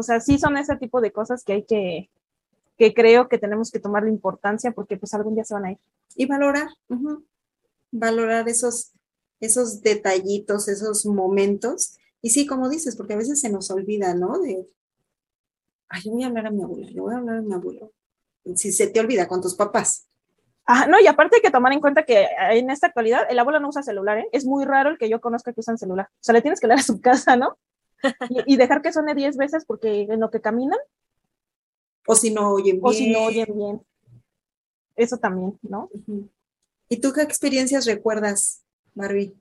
O 0.00 0.02
sea, 0.02 0.20
sí 0.20 0.38
son 0.38 0.56
ese 0.56 0.76
tipo 0.76 1.00
de 1.00 1.12
cosas 1.12 1.44
que 1.44 1.52
hay 1.52 1.62
que, 1.64 2.10
que 2.76 2.92
creo 2.92 3.28
que 3.28 3.38
tenemos 3.38 3.70
que 3.70 3.80
tomar 3.80 4.02
la 4.02 4.10
importancia 4.10 4.72
porque 4.72 4.96
pues 4.96 5.14
algún 5.14 5.34
día 5.34 5.44
se 5.44 5.54
van 5.54 5.66
a 5.66 5.72
ir. 5.72 5.78
Y 6.16 6.26
valorar 6.26 6.68
valorar 7.90 8.48
esos, 8.48 8.92
esos 9.40 9.82
detallitos, 9.82 10.68
esos 10.68 11.06
momentos. 11.06 11.96
Y 12.22 12.30
sí, 12.30 12.46
como 12.46 12.68
dices, 12.68 12.96
porque 12.96 13.14
a 13.14 13.18
veces 13.18 13.40
se 13.40 13.50
nos 13.50 13.70
olvida, 13.70 14.14
¿no? 14.14 14.38
De, 14.38 14.66
ay, 15.88 16.02
yo 16.04 16.12
voy 16.12 16.24
a 16.24 16.26
hablar 16.26 16.46
a 16.46 16.50
mi 16.50 16.62
abuela, 16.62 16.90
yo 16.90 17.02
voy 17.02 17.14
a 17.14 17.18
hablar 17.18 17.38
a 17.38 17.42
mi 17.42 17.52
abuelo. 17.52 17.92
Si 18.56 18.72
se 18.72 18.88
te 18.88 19.00
olvida 19.00 19.28
con 19.28 19.40
tus 19.40 19.54
papás. 19.54 20.06
Ah, 20.66 20.86
no, 20.86 21.00
y 21.00 21.06
aparte 21.06 21.36
hay 21.36 21.42
que 21.42 21.50
tomar 21.50 21.72
en 21.72 21.80
cuenta 21.80 22.04
que 22.04 22.26
en 22.52 22.70
esta 22.70 22.86
actualidad 22.86 23.22
el 23.28 23.38
abuelo 23.38 23.60
no 23.60 23.68
usa 23.68 23.82
celular, 23.82 24.18
¿eh? 24.18 24.28
Es 24.32 24.44
muy 24.44 24.64
raro 24.64 24.90
el 24.90 24.98
que 24.98 25.08
yo 25.08 25.20
conozca 25.20 25.52
que 25.52 25.60
usan 25.60 25.78
celular. 25.78 26.08
O 26.12 26.18
sea, 26.20 26.32
le 26.32 26.42
tienes 26.42 26.60
que 26.60 26.66
hablar 26.66 26.78
a 26.78 26.82
su 26.82 27.00
casa, 27.02 27.36
¿no? 27.36 27.58
Y, 28.46 28.56
dejar 28.56 28.82
que 28.82 28.92
suene 28.92 29.14
10 29.14 29.36
veces 29.36 29.64
porque 29.64 30.02
en 30.02 30.20
lo 30.20 30.30
que 30.30 30.40
caminan. 30.40 30.78
O 32.06 32.14
si 32.14 32.32
no 32.32 32.52
oyen 32.52 32.76
bien. 32.76 32.82
O 32.82 32.92
si 32.92 33.10
no 33.10 33.24
oyen 33.24 33.48
bien. 33.54 33.82
Eso 34.96 35.18
también, 35.18 35.58
¿no? 35.62 35.88
¿Y 36.88 37.00
tú 37.00 37.12
qué 37.12 37.22
experiencias 37.22 37.86
recuerdas, 37.86 38.62
Barbie? 38.94 39.34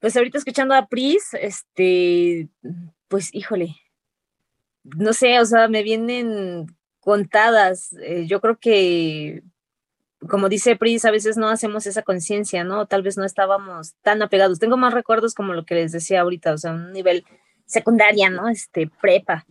Pues 0.00 0.16
ahorita 0.16 0.38
escuchando 0.38 0.74
a 0.74 0.86
Pris, 0.86 1.28
este, 1.34 2.48
pues 3.08 3.32
híjole, 3.32 3.76
no 4.82 5.12
sé, 5.12 5.38
o 5.40 5.44
sea, 5.44 5.68
me 5.68 5.82
vienen 5.82 6.66
contadas. 7.00 7.92
Eh, 8.02 8.26
yo 8.26 8.40
creo 8.40 8.58
que, 8.58 9.42
como 10.28 10.48
dice 10.48 10.76
Pris, 10.76 11.04
a 11.04 11.10
veces 11.10 11.36
no 11.36 11.48
hacemos 11.48 11.86
esa 11.86 12.02
conciencia, 12.02 12.64
¿no? 12.64 12.86
Tal 12.86 13.02
vez 13.02 13.16
no 13.16 13.24
estábamos 13.24 13.94
tan 14.02 14.22
apegados. 14.22 14.58
Tengo 14.58 14.76
más 14.76 14.94
recuerdos 14.94 15.34
como 15.34 15.52
lo 15.52 15.64
que 15.64 15.74
les 15.74 15.92
decía 15.92 16.20
ahorita, 16.20 16.52
o 16.52 16.58
sea, 16.58 16.72
un 16.72 16.92
nivel 16.92 17.24
secundaria, 17.66 18.30
¿no? 18.30 18.48
Este, 18.48 18.88
prepa. 19.00 19.46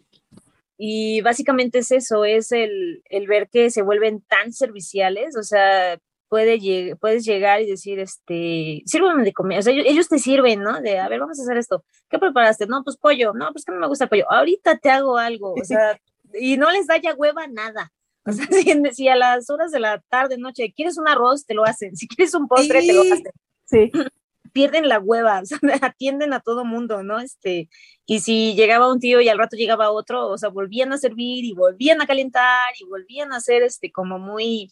Y 0.77 1.21
básicamente 1.21 1.79
es 1.79 1.91
eso, 1.91 2.25
es 2.25 2.51
el, 2.51 3.03
el 3.09 3.27
ver 3.27 3.49
que 3.49 3.69
se 3.69 3.83
vuelven 3.83 4.21
tan 4.21 4.51
serviciales, 4.51 5.37
o 5.37 5.43
sea, 5.43 5.99
puede 6.27 6.95
puedes 6.95 7.23
llegar 7.23 7.61
y 7.61 7.69
decir, 7.69 7.99
este, 7.99 8.81
sírveme 8.85 9.23
de 9.23 9.33
comer, 9.33 9.59
o 9.59 9.61
sea, 9.61 9.73
ellos, 9.73 10.07
te 10.07 10.17
sirven, 10.17 10.63
¿no? 10.63 10.81
De, 10.81 10.97
a 10.97 11.07
ver, 11.07 11.19
vamos 11.19 11.37
a 11.39 11.43
hacer 11.43 11.57
esto. 11.57 11.83
¿Qué 12.09 12.17
preparaste? 12.17 12.65
No, 12.65 12.83
pues 12.83 12.97
pollo, 12.97 13.33
no, 13.33 13.51
pues 13.51 13.63
que 13.65 13.73
no 13.73 13.79
me 13.79 13.87
gusta 13.87 14.05
el 14.05 14.09
pollo. 14.09 14.31
Ahorita 14.31 14.77
te 14.77 14.89
hago 14.89 15.17
algo, 15.17 15.53
o 15.53 15.63
sea, 15.63 15.99
y 16.33 16.57
no 16.57 16.71
les 16.71 16.87
da 16.87 16.97
ya 16.97 17.13
hueva 17.13 17.45
nada. 17.47 17.91
O 18.25 18.31
sea, 18.31 18.45
si, 18.93 19.07
a 19.07 19.15
las 19.15 19.49
horas 19.49 19.71
de 19.71 19.79
la 19.79 19.99
tarde, 19.99 20.37
noche, 20.37 20.73
quieres 20.75 20.97
un 20.97 21.07
arroz, 21.07 21.45
te 21.45 21.55
lo 21.55 21.65
hacen. 21.65 21.95
Si 21.95 22.07
quieres 22.07 22.33
un 22.35 22.47
postre, 22.47 22.81
te 22.81 22.93
lo 22.93 23.01
hacen. 23.01 23.31
Sí. 23.65 23.91
Pierden 24.53 24.89
la 24.89 24.99
hueva, 24.99 25.39
o 25.41 25.45
sea, 25.45 25.57
atienden 25.81 26.33
a 26.33 26.41
todo 26.41 26.65
mundo, 26.65 27.03
¿no? 27.03 27.19
Este, 27.19 27.69
y 28.05 28.19
si 28.19 28.53
llegaba 28.53 28.91
un 28.91 28.99
tío 28.99 29.21
y 29.21 29.29
al 29.29 29.37
rato 29.37 29.55
llegaba 29.55 29.91
otro, 29.91 30.27
o 30.27 30.37
sea, 30.37 30.49
volvían 30.49 30.91
a 30.91 30.97
servir 30.97 31.45
y 31.45 31.53
volvían 31.53 32.01
a 32.01 32.05
calentar 32.05 32.73
y 32.79 32.85
volvían 32.85 33.31
a 33.31 33.37
hacer, 33.37 33.63
este, 33.63 33.91
como 33.91 34.19
muy, 34.19 34.71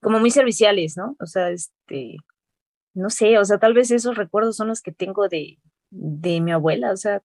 como 0.00 0.20
muy 0.20 0.30
serviciales, 0.30 0.96
¿no? 0.96 1.16
O 1.18 1.26
sea, 1.26 1.50
este, 1.50 2.16
no 2.92 3.08
sé, 3.08 3.38
o 3.38 3.44
sea, 3.46 3.58
tal 3.58 3.72
vez 3.72 3.90
esos 3.90 4.16
recuerdos 4.16 4.56
son 4.56 4.68
los 4.68 4.82
que 4.82 4.92
tengo 4.92 5.26
de, 5.28 5.58
de 5.90 6.40
mi 6.42 6.52
abuela, 6.52 6.92
o 6.92 6.96
sea, 6.96 7.22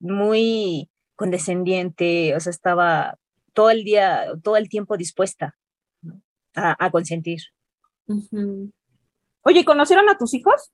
muy 0.00 0.90
condescendiente, 1.14 2.34
o 2.34 2.40
sea, 2.40 2.50
estaba 2.50 3.19
todo 3.52 3.70
el 3.70 3.84
día, 3.84 4.26
todo 4.42 4.56
el 4.56 4.68
tiempo 4.68 4.96
dispuesta 4.96 5.56
a, 6.54 6.90
consentir. 6.90 7.40
Oye, 9.42 9.64
¿conocieron 9.64 10.08
a 10.08 10.18
tus 10.18 10.34
hijos? 10.34 10.70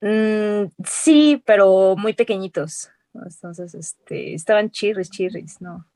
Mm, 0.00 0.66
sí, 0.84 1.42
pero 1.44 1.96
muy 1.96 2.12
pequeñitos. 2.14 2.90
Entonces, 3.14 3.74
este, 3.74 4.34
estaban 4.34 4.70
chirris, 4.70 5.10
chirris, 5.10 5.60
¿no? 5.60 5.86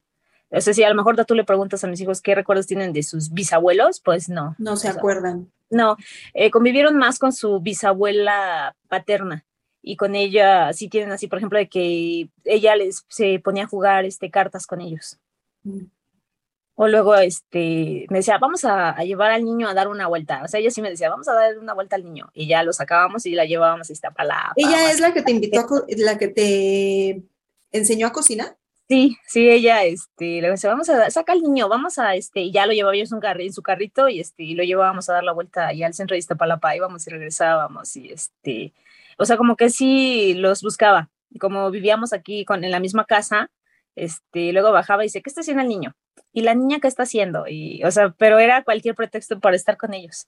O 0.51 0.61
sea, 0.61 0.73
si 0.73 0.83
a 0.83 0.89
lo 0.89 0.95
mejor 0.95 1.23
tú 1.27 1.35
le 1.35 1.45
preguntas 1.45 1.85
a 1.85 1.89
mis 1.89 2.01
hijos 2.01 2.23
qué 2.23 2.35
recuerdos 2.35 2.67
tienen 2.67 2.93
de 2.93 3.03
sus 3.03 3.33
bisabuelos, 3.33 4.01
pues 4.01 4.29
no. 4.29 4.55
No 4.59 4.77
se 4.77 4.89
acuerdan. 4.89 5.51
No, 5.71 5.97
eh, 6.33 6.51
convivieron 6.51 6.97
más 6.97 7.19
con 7.19 7.33
su 7.33 7.61
bisabuela 7.61 8.75
paterna. 8.89 9.45
y 9.81 9.97
con 9.97 10.15
ella 10.17 10.73
sí 10.73 10.89
tienen 10.89 11.13
así, 11.13 11.29
por 11.29 11.39
ejemplo, 11.39 11.59
de 11.59 11.69
que 11.69 12.29
ella 12.45 12.77
les 12.77 13.05
se 13.09 13.39
ponía 13.39 13.65
a 13.65 13.69
jugar 13.69 14.05
este, 14.05 14.31
cartas 14.31 14.67
con 14.67 14.81
ellos. 14.81 15.19
O 16.81 16.87
luego 16.87 17.17
este, 17.17 18.07
me 18.09 18.19
decía, 18.19 18.39
vamos 18.39 18.65
a, 18.65 18.95
llevar 19.03 19.33
al 19.33 19.45
niño 19.45 19.69
a 19.69 19.75
dar 19.75 19.89
una 19.89 20.07
vuelta. 20.07 20.43
O 20.45 20.49
sea, 20.49 20.61
ella 20.61 20.71
sí 20.71 20.81
me 20.81 20.91
decía, 20.91 21.11
vamos 21.11 21.27
a 21.27 21.35
dar 21.35 21.59
una 21.59 21.75
vuelta 21.75 21.97
al 21.97 22.05
niño. 22.05 22.31
Y 22.35 22.47
ya 22.47 22.63
lo 22.63 22.73
sacábamos 22.73 23.27
y 23.27 23.33
la 23.33 23.47
llevábamos 23.47 23.91
a 23.91 23.93
esta 23.93 24.13
palabra. 24.13 24.53
¿Ella 24.55 24.91
es 24.93 25.01
la 25.01 25.13
que 25.13 25.23
te 25.23 25.33
invitó, 25.33 25.61
a 25.61 25.67
la 25.97 26.19
que 26.19 26.29
te 26.29 27.23
enseñó 27.73 28.07
a 28.07 28.13
cocinar? 28.13 28.57
Sí, 28.89 29.19
sí, 29.27 29.51
ella, 29.51 29.85
este, 29.85 30.41
le 30.41 30.49
decía, 30.49 30.71
vamos 30.71 30.89
a, 30.89 31.11
saca 31.11 31.33
al 31.33 31.43
niño, 31.43 31.69
vamos 31.69 31.99
a, 31.99 32.15
este, 32.15 32.41
y 32.41 32.53
ya 32.53 32.65
lo 32.65 32.73
llevaba 32.73 32.95
yo 32.95 33.03
en 33.03 33.07
su, 33.07 33.21
en 33.23 33.53
su 33.53 33.63
carrito 33.63 34.09
y 34.09 34.21
este, 34.21 34.45
y 34.45 34.55
lo 34.55 34.65
llevábamos 34.65 35.11
a 35.11 35.13
dar 35.13 35.25
la 35.25 35.33
vuelta 35.33 35.67
allá 35.67 35.87
al 35.87 35.93
centro 35.93 36.15
de 36.15 36.21
Iztapalapa, 36.21 36.75
íbamos 36.75 37.07
y 37.07 37.11
regresábamos 37.11 37.95
y 37.97 38.11
este, 38.11 38.73
o 39.19 39.27
sea, 39.27 39.37
como 39.37 39.57
que 39.57 39.69
sí 39.69 40.33
los 40.35 40.63
buscaba, 40.63 41.11
como 41.39 41.71
vivíamos 41.71 42.15
aquí 42.15 42.47
con, 42.47 42.65
en 42.65 42.71
la 42.71 42.81
misma 42.81 43.05
casa, 43.05 43.51
este, 44.05 44.53
luego 44.53 44.73
bajaba 44.73 45.03
y 45.03 45.07
dice, 45.07 45.23
¿qué 45.23 45.31
está 45.31 45.41
haciendo 45.41 45.63
el 45.63 45.69
niño? 45.69 45.95
Y 46.33 46.43
la 46.43 46.55
niña, 46.55 46.79
¿qué 46.81 46.89
está 46.89 47.05
haciendo? 47.05 47.47
Y, 47.49 47.83
o 47.85 47.91
sea, 47.91 48.11
pero 48.11 48.39
era 48.39 48.63
cualquier 48.63 48.95
pretexto 48.95 49.41
para 49.41 49.57
estar 49.57 49.77
con 49.77 49.95
ellos. 49.95 50.27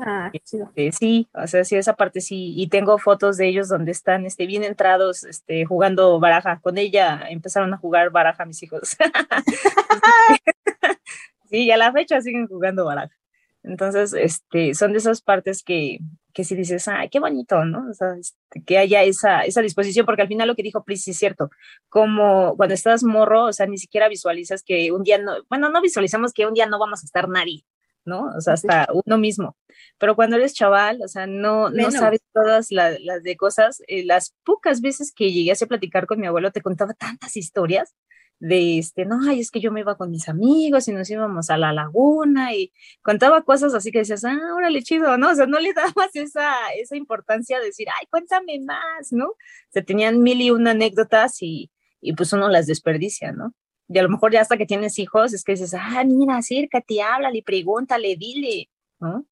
ah, 0.00 0.30
este, 0.32 0.92
sí, 0.92 1.28
o 1.32 1.46
sea, 1.46 1.64
sí, 1.64 1.76
esa 1.76 1.94
parte 1.94 2.20
sí. 2.20 2.54
Y 2.56 2.68
tengo 2.68 2.98
fotos 2.98 3.36
de 3.36 3.48
ellos 3.48 3.68
donde 3.68 3.92
están 3.92 4.26
este, 4.26 4.46
bien 4.46 4.64
entrados, 4.64 5.24
este, 5.24 5.64
jugando 5.64 6.20
baraja. 6.20 6.60
Con 6.60 6.78
ella 6.78 7.22
empezaron 7.28 7.72
a 7.72 7.78
jugar 7.78 8.10
baraja 8.10 8.44
mis 8.44 8.62
hijos. 8.62 8.96
sí, 11.50 11.64
y 11.64 11.70
a 11.70 11.76
la 11.76 11.92
fecha 11.92 12.20
siguen 12.20 12.46
jugando 12.46 12.84
baraja. 12.84 13.19
Entonces, 13.62 14.14
este, 14.14 14.74
son 14.74 14.92
de 14.92 14.98
esas 14.98 15.20
partes 15.20 15.62
que, 15.62 15.98
que 16.32 16.44
si 16.44 16.54
dices, 16.54 16.88
ay, 16.88 17.08
qué 17.10 17.20
bonito, 17.20 17.64
¿no? 17.64 17.90
O 17.90 17.94
sea, 17.94 18.14
este, 18.18 18.62
que 18.64 18.78
haya 18.78 19.02
esa, 19.02 19.42
esa 19.42 19.60
disposición, 19.60 20.06
porque 20.06 20.22
al 20.22 20.28
final 20.28 20.48
lo 20.48 20.54
que 20.54 20.62
dijo 20.62 20.84
Pris 20.84 21.06
es 21.08 21.18
cierto, 21.18 21.50
como 21.88 22.56
cuando 22.56 22.74
estás 22.74 23.04
morro, 23.04 23.44
o 23.44 23.52
sea, 23.52 23.66
ni 23.66 23.78
siquiera 23.78 24.08
visualizas 24.08 24.62
que 24.62 24.92
un 24.92 25.02
día 25.02 25.18
no, 25.18 25.32
bueno, 25.48 25.68
no 25.68 25.82
visualizamos 25.82 26.32
que 26.32 26.46
un 26.46 26.54
día 26.54 26.66
no 26.66 26.78
vamos 26.78 27.02
a 27.02 27.06
estar 27.06 27.28
nadie, 27.28 27.64
¿no? 28.04 28.32
O 28.36 28.40
sea, 28.40 28.54
hasta 28.54 28.88
uno 28.92 29.18
mismo. 29.18 29.56
Pero 29.98 30.16
cuando 30.16 30.36
eres 30.36 30.54
chaval, 30.54 31.00
o 31.04 31.08
sea, 31.08 31.26
no, 31.26 31.68
no 31.68 31.90
sabes 31.90 32.20
todas 32.32 32.70
las, 32.70 32.98
de 33.22 33.36
cosas. 33.36 33.82
Eh, 33.86 34.04
las 34.04 34.34
pocas 34.44 34.80
veces 34.80 35.12
que 35.12 35.32
llegué 35.32 35.52
a 35.52 35.66
platicar 35.66 36.06
con 36.06 36.18
mi 36.18 36.26
abuelo, 36.26 36.50
te 36.50 36.62
contaba 36.62 36.94
tantas 36.94 37.36
historias 37.36 37.94
de 38.40 38.78
este, 38.78 39.04
no, 39.04 39.20
ay, 39.28 39.40
es 39.40 39.50
que 39.50 39.60
yo 39.60 39.70
me 39.70 39.80
iba 39.80 39.96
con 39.96 40.10
mis 40.10 40.28
amigos 40.28 40.88
y 40.88 40.92
nos 40.92 41.08
íbamos 41.10 41.50
a 41.50 41.58
la 41.58 41.74
laguna 41.74 42.54
y 42.54 42.72
contaba 43.02 43.42
cosas 43.42 43.74
así 43.74 43.92
que 43.92 43.98
decías, 43.98 44.24
ah, 44.24 44.38
órale, 44.56 44.82
chido, 44.82 45.18
¿no? 45.18 45.30
O 45.30 45.34
sea, 45.34 45.46
no 45.46 45.60
le 45.60 45.72
dabas 45.74 46.10
esa, 46.14 46.50
esa 46.74 46.96
importancia 46.96 47.60
de 47.60 47.66
decir, 47.66 47.86
ay, 47.90 48.06
cuéntame 48.10 48.58
más, 48.60 49.12
¿no? 49.12 49.34
Se 49.68 49.82
tenían 49.82 50.22
mil 50.22 50.40
y 50.40 50.50
una 50.50 50.70
anécdotas 50.70 51.42
y, 51.42 51.70
y 52.00 52.14
pues 52.14 52.32
uno 52.32 52.48
las 52.48 52.66
desperdicia, 52.66 53.32
¿no? 53.32 53.54
Y 53.88 53.98
a 53.98 54.02
lo 54.02 54.08
mejor 54.08 54.32
ya 54.32 54.40
hasta 54.40 54.56
que 54.56 54.66
tienes 54.66 54.98
hijos 54.98 55.34
es 55.34 55.44
que 55.44 55.52
dices, 55.52 55.74
ah, 55.74 56.02
mira, 56.04 56.38
acércate, 56.38 57.02
háblale, 57.02 57.42
pregúntale, 57.44 58.16
dile, 58.16 58.70
¿no? 59.00 59.26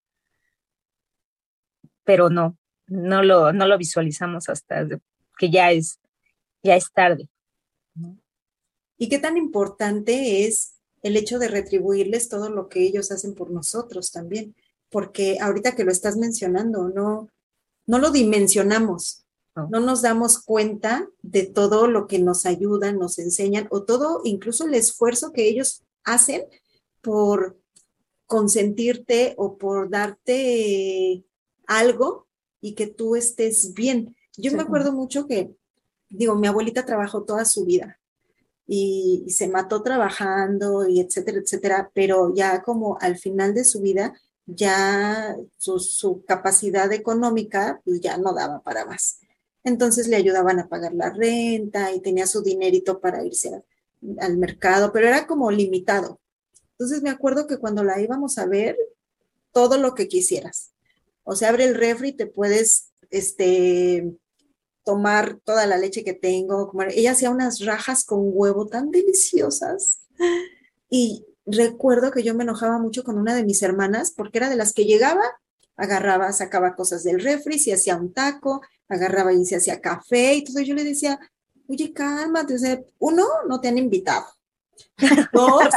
Pero 2.04 2.28
no, 2.28 2.58
no 2.86 3.22
lo, 3.22 3.52
no 3.54 3.66
lo 3.66 3.78
visualizamos 3.78 4.50
hasta 4.50 4.86
que 5.38 5.50
ya 5.50 5.70
es, 5.70 5.98
ya 6.62 6.76
es 6.76 6.92
tarde. 6.92 7.28
Y 8.98 9.08
qué 9.08 9.18
tan 9.18 9.37
importante 9.37 10.44
es 10.46 10.74
el 11.02 11.16
hecho 11.16 11.38
de 11.38 11.48
retribuirles 11.48 12.28
todo 12.28 12.50
lo 12.50 12.68
que 12.68 12.82
ellos 12.82 13.12
hacen 13.12 13.34
por 13.34 13.50
nosotros 13.50 14.11
también, 14.11 14.56
porque 14.90 15.38
ahorita 15.40 15.76
que 15.76 15.84
lo 15.84 15.92
estás 15.92 16.16
mencionando, 16.16 16.88
no, 16.88 17.28
no 17.87 17.98
lo 17.98 18.11
dimensionamos, 18.11 19.24
no. 19.54 19.80
nos 19.80 20.02
damos 20.02 20.42
cuenta 20.42 21.08
de 21.22 21.46
todo 21.46 21.87
lo 21.87 22.08
que 22.08 22.18
nos 22.18 22.46
ayudan, 22.46 22.98
nos 22.98 23.18
enseñan, 23.18 23.68
o 23.70 23.84
todo, 23.84 24.20
incluso 24.24 24.66
el 24.66 24.74
esfuerzo 24.74 25.32
que 25.32 25.48
ellos 25.48 25.84
hacen 26.04 26.42
por 27.00 27.56
consentirte 28.26 29.34
o 29.37 29.56
por 29.56 29.88
darte 29.88 31.24
algo 31.66 32.26
y 32.61 32.74
que 32.74 32.88
tú 32.88 33.14
estés 33.14 33.72
bien. 33.74 34.16
Yo 34.37 34.52
me 34.52 34.62
acuerdo 34.62 34.92
mucho 34.92 35.26
que, 35.26 35.54
digo, 36.08 36.34
mi 36.34 36.48
abuelita 36.48 36.84
trabajó 36.84 37.22
toda 37.22 37.44
su 37.44 37.64
vida 37.64 37.97
y, 38.68 39.24
se 39.31 39.48
mató 39.48 39.83
trabajando 39.83 40.87
y 40.87 41.00
etcétera, 41.00 41.38
etcétera, 41.38 41.90
pero 41.94 42.35
ya 42.35 42.62
como 42.62 42.98
al 43.00 43.16
final 43.16 43.54
de 43.54 43.64
su 43.64 43.81
vida, 43.81 44.12
ya 44.46 45.37
su, 45.57 46.22
capacidad 46.26 46.92
económica 46.92 47.81
pues 47.85 48.00
ya 48.00 48.18
no 48.18 48.35
daba 48.35 48.62
para 48.62 48.85
más. 48.85 49.20
Entonces 49.64 50.07
le 50.09 50.16
ayudaban 50.16 50.61
a 50.61 50.68
pagar 50.68 50.94
la 50.94 51.11
renta 51.11 51.92
y 51.92 52.00
tenía 52.00 52.26
su 52.26 52.42
dinerito 52.42 53.00
para 53.00 53.24
irse 53.24 53.62
al 54.20 54.37
mercado, 54.37 54.92
pero 54.92 55.09
era 55.09 55.26
como 55.26 55.50
limitado. 55.50 56.20
Entonces 56.72 57.02
me 57.02 57.11
acuerdo 57.11 57.46
que 57.46 57.59
cuando 57.59 57.83
la 57.83 58.00
íbamos 58.00 58.38
a 58.38 58.46
ver, 58.46 58.76
todo 59.52 59.78
lo 59.78 59.94
que 59.94 60.09
quisieras. 60.09 60.72
O 61.24 61.35
sea, 61.35 61.48
abre 61.48 61.64
el 61.64 61.74
refri, 61.74 62.12
te 62.12 62.26
puedes 62.26 62.92
este, 63.11 64.12
tomar 64.88 65.38
toda 65.44 65.66
la 65.66 65.77
leche 65.77 66.03
que 66.03 66.14
tengo. 66.14 66.72
Ella 66.88 67.11
hacía 67.11 67.29
unas 67.29 67.62
rajas 67.62 68.07
con 68.07 68.20
huevo 68.22 68.68
tan 68.68 68.90
deliciosas. 68.90 69.98
Y 70.88 71.27
recuerdo 71.44 72.11
que 72.11 72.22
yo 72.22 72.35
me 72.35 72.44
enojaba 72.44 72.79
mucho 72.79 73.05
con 73.05 73.18
una 73.18 73.35
de 73.35 73.44
mis 73.44 73.62
hermanas 73.62 74.14
porque 74.16 74.38
era 74.38 74.48
de 74.48 74.57
las 74.57 74.72
que 74.72 74.87
llegaba, 74.87 75.24
agarraba, 75.77 76.33
sacaba 76.33 76.74
cosas 76.74 77.05
del 77.05 77.20
refri, 77.20 77.59
se 77.59 77.74
hacía 77.74 77.96
un 77.96 78.14
taco, 78.14 78.62
agarraba 78.88 79.35
y 79.35 79.44
se 79.44 79.57
hacía 79.57 79.83
café. 79.83 80.37
Y 80.37 80.38
entonces 80.38 80.66
yo 80.66 80.74
le 80.74 80.85
decía, 80.85 81.20
oye, 81.66 81.92
cálmate, 81.92 82.57
uno, 82.98 83.27
no 83.46 83.61
te 83.61 83.68
han 83.68 83.77
invitado. 83.77 84.24
Dos, 85.35 85.68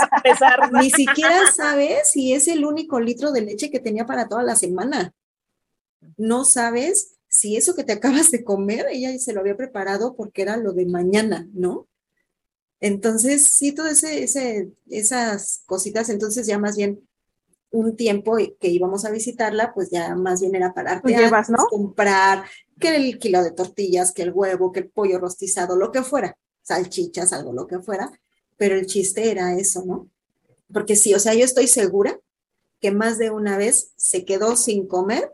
ni 0.71 0.89
siquiera 0.89 1.52
sabes 1.54 2.08
si 2.08 2.32
es 2.32 2.47
el 2.47 2.63
único 2.63 2.97
litro 3.02 3.34
de 3.34 3.41
leche 3.41 3.69
que 3.69 3.82
tenía 3.82 4.06
para 4.06 4.30
toda 4.30 4.43
la 4.43 4.56
semana. 4.56 5.13
No 6.15 6.45
sabes 6.45 7.17
si 7.31 7.55
eso 7.55 7.73
que 7.73 7.83
te 7.83 7.93
acabas 7.93 8.29
de 8.29 8.43
comer, 8.43 8.85
ella 8.91 9.17
se 9.17 9.33
lo 9.33 9.39
había 9.39 9.57
preparado 9.57 10.15
porque 10.15 10.43
era 10.43 10.57
lo 10.57 10.73
de 10.73 10.85
mañana, 10.85 11.47
¿no? 11.53 11.87
Entonces, 12.79 13.45
sí, 13.45 13.73
todas 13.73 14.03
esas 14.03 15.61
cositas, 15.67 16.09
entonces 16.09 16.47
ya 16.47 16.57
más 16.57 16.75
bien 16.75 17.07
un 17.69 17.95
tiempo 17.95 18.37
que 18.59 18.67
íbamos 18.69 19.05
a 19.05 19.11
visitarla, 19.11 19.71
pues 19.73 19.91
ya 19.91 20.15
más 20.15 20.41
bien 20.41 20.55
era 20.55 20.73
pararte 20.73 21.13
llevas, 21.13 21.49
¿no? 21.49 21.67
comprar 21.69 22.43
que 22.79 22.95
el 22.95 23.19
kilo 23.19 23.43
de 23.43 23.51
tortillas, 23.51 24.11
que 24.11 24.23
el 24.23 24.31
huevo, 24.33 24.71
que 24.71 24.81
el 24.81 24.89
pollo 24.89 25.19
rostizado, 25.19 25.77
lo 25.77 25.91
que 25.91 26.01
fuera, 26.01 26.37
salchichas, 26.63 27.33
algo 27.33 27.53
lo 27.53 27.67
que 27.67 27.79
fuera, 27.79 28.11
pero 28.57 28.75
el 28.75 28.87
chiste 28.87 29.29
era 29.29 29.55
eso, 29.55 29.85
¿no? 29.85 30.09
Porque 30.73 30.95
sí, 30.95 31.13
o 31.13 31.19
sea, 31.19 31.35
yo 31.35 31.45
estoy 31.45 31.67
segura 31.67 32.19
que 32.79 32.91
más 32.91 33.19
de 33.19 33.29
una 33.29 33.57
vez 33.57 33.93
se 33.95 34.25
quedó 34.25 34.55
sin 34.55 34.87
comer 34.87 35.31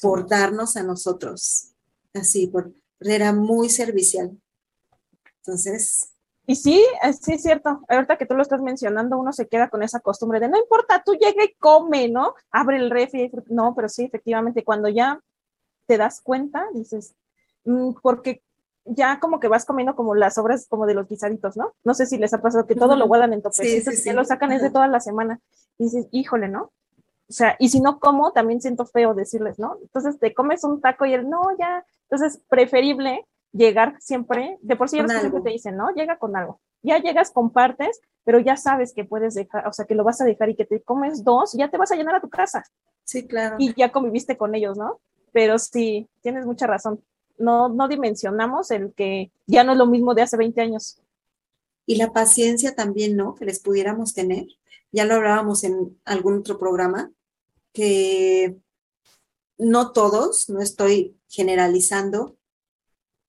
por 0.00 0.28
darnos 0.28 0.76
a 0.76 0.82
nosotros. 0.82 1.72
Así, 2.14 2.46
por, 2.46 2.72
era 3.00 3.32
muy 3.32 3.68
servicial. 3.68 4.36
Entonces. 5.38 6.12
Y 6.46 6.56
sí, 6.56 6.84
sí 7.20 7.32
es 7.32 7.42
cierto. 7.42 7.82
Ahorita 7.88 8.16
que 8.16 8.26
tú 8.26 8.34
lo 8.34 8.42
estás 8.42 8.60
mencionando, 8.60 9.18
uno 9.18 9.32
se 9.32 9.46
queda 9.46 9.68
con 9.68 9.82
esa 9.82 10.00
costumbre 10.00 10.40
de 10.40 10.48
no 10.48 10.58
importa, 10.58 11.02
tú 11.04 11.12
llega 11.12 11.44
y 11.44 11.54
come, 11.54 12.08
¿no? 12.08 12.34
Abre 12.50 12.76
el 12.76 12.90
refri. 12.90 13.30
No, 13.48 13.74
pero 13.74 13.88
sí, 13.88 14.04
efectivamente, 14.04 14.64
cuando 14.64 14.88
ya 14.88 15.20
te 15.86 15.96
das 15.96 16.20
cuenta, 16.20 16.66
dices, 16.74 17.14
mm, 17.64 17.94
porque 18.02 18.42
ya 18.84 19.20
como 19.20 19.38
que 19.38 19.48
vas 19.48 19.64
comiendo 19.64 19.94
como 19.94 20.14
las 20.14 20.38
obras 20.38 20.66
como 20.68 20.86
de 20.86 20.94
los 20.94 21.08
guisaditos, 21.08 21.56
¿no? 21.56 21.74
No 21.84 21.94
sé 21.94 22.06
si 22.06 22.18
les 22.18 22.32
ha 22.34 22.40
pasado 22.40 22.66
que 22.66 22.74
todo 22.74 22.96
lo 22.96 23.06
guardan 23.06 23.32
en 23.32 23.42
topecitos 23.42 23.94
sí, 23.94 24.02
sí, 24.02 24.12
lo 24.12 24.24
sacan 24.24 24.52
es 24.52 24.62
de 24.62 24.70
toda 24.70 24.88
la 24.88 25.00
semana. 25.00 25.40
Y 25.78 25.84
dices, 25.84 26.08
híjole, 26.10 26.48
¿no? 26.48 26.72
O 27.30 27.32
sea, 27.32 27.54
y 27.60 27.68
si 27.68 27.80
no 27.80 28.00
como, 28.00 28.32
también 28.32 28.60
siento 28.60 28.84
feo 28.84 29.14
decirles, 29.14 29.56
¿no? 29.56 29.78
Entonces 29.80 30.18
te 30.18 30.34
comes 30.34 30.64
un 30.64 30.80
taco 30.80 31.06
y 31.06 31.14
él, 31.14 31.30
no, 31.30 31.42
ya. 31.56 31.86
Entonces, 32.10 32.42
preferible 32.48 33.24
llegar 33.52 33.96
siempre, 34.00 34.58
de 34.62 34.74
por 34.74 34.88
sí 34.88 34.96
ya 34.96 35.06
siempre 35.06 35.40
te 35.40 35.50
dicen, 35.50 35.76
¿no? 35.76 35.90
Llega 35.94 36.18
con 36.18 36.34
algo. 36.34 36.60
Ya 36.82 36.98
llegas, 36.98 37.30
compartes, 37.30 38.00
pero 38.24 38.40
ya 38.40 38.56
sabes 38.56 38.92
que 38.92 39.04
puedes 39.04 39.34
dejar, 39.34 39.68
o 39.68 39.72
sea, 39.72 39.84
que 39.84 39.94
lo 39.94 40.02
vas 40.02 40.20
a 40.20 40.24
dejar 40.24 40.50
y 40.50 40.56
que 40.56 40.64
te 40.64 40.82
comes 40.82 41.22
dos, 41.22 41.52
ya 41.52 41.70
te 41.70 41.78
vas 41.78 41.92
a 41.92 41.94
llenar 41.94 42.16
a 42.16 42.20
tu 42.20 42.28
casa. 42.28 42.64
Sí, 43.04 43.28
claro. 43.28 43.54
Y 43.60 43.74
ya 43.74 43.92
conviviste 43.92 44.36
con 44.36 44.56
ellos, 44.56 44.76
¿no? 44.76 45.00
Pero 45.32 45.56
sí, 45.60 46.08
tienes 46.22 46.44
mucha 46.46 46.66
razón. 46.66 47.00
No, 47.38 47.68
no 47.68 47.86
dimensionamos 47.86 48.72
el 48.72 48.92
que 48.92 49.30
ya 49.46 49.62
no 49.62 49.70
es 49.70 49.78
lo 49.78 49.86
mismo 49.86 50.14
de 50.14 50.22
hace 50.22 50.36
20 50.36 50.60
años. 50.60 51.00
Y 51.86 51.94
la 51.94 52.12
paciencia 52.12 52.74
también, 52.74 53.16
¿no? 53.16 53.36
Que 53.36 53.44
les 53.44 53.60
pudiéramos 53.60 54.14
tener. 54.14 54.46
Ya 54.90 55.04
lo 55.04 55.14
hablábamos 55.14 55.62
en 55.62 55.96
algún 56.04 56.38
otro 56.38 56.58
programa, 56.58 57.12
que 57.72 58.56
no 59.58 59.92
todos, 59.92 60.48
no 60.48 60.60
estoy 60.60 61.16
generalizando, 61.28 62.36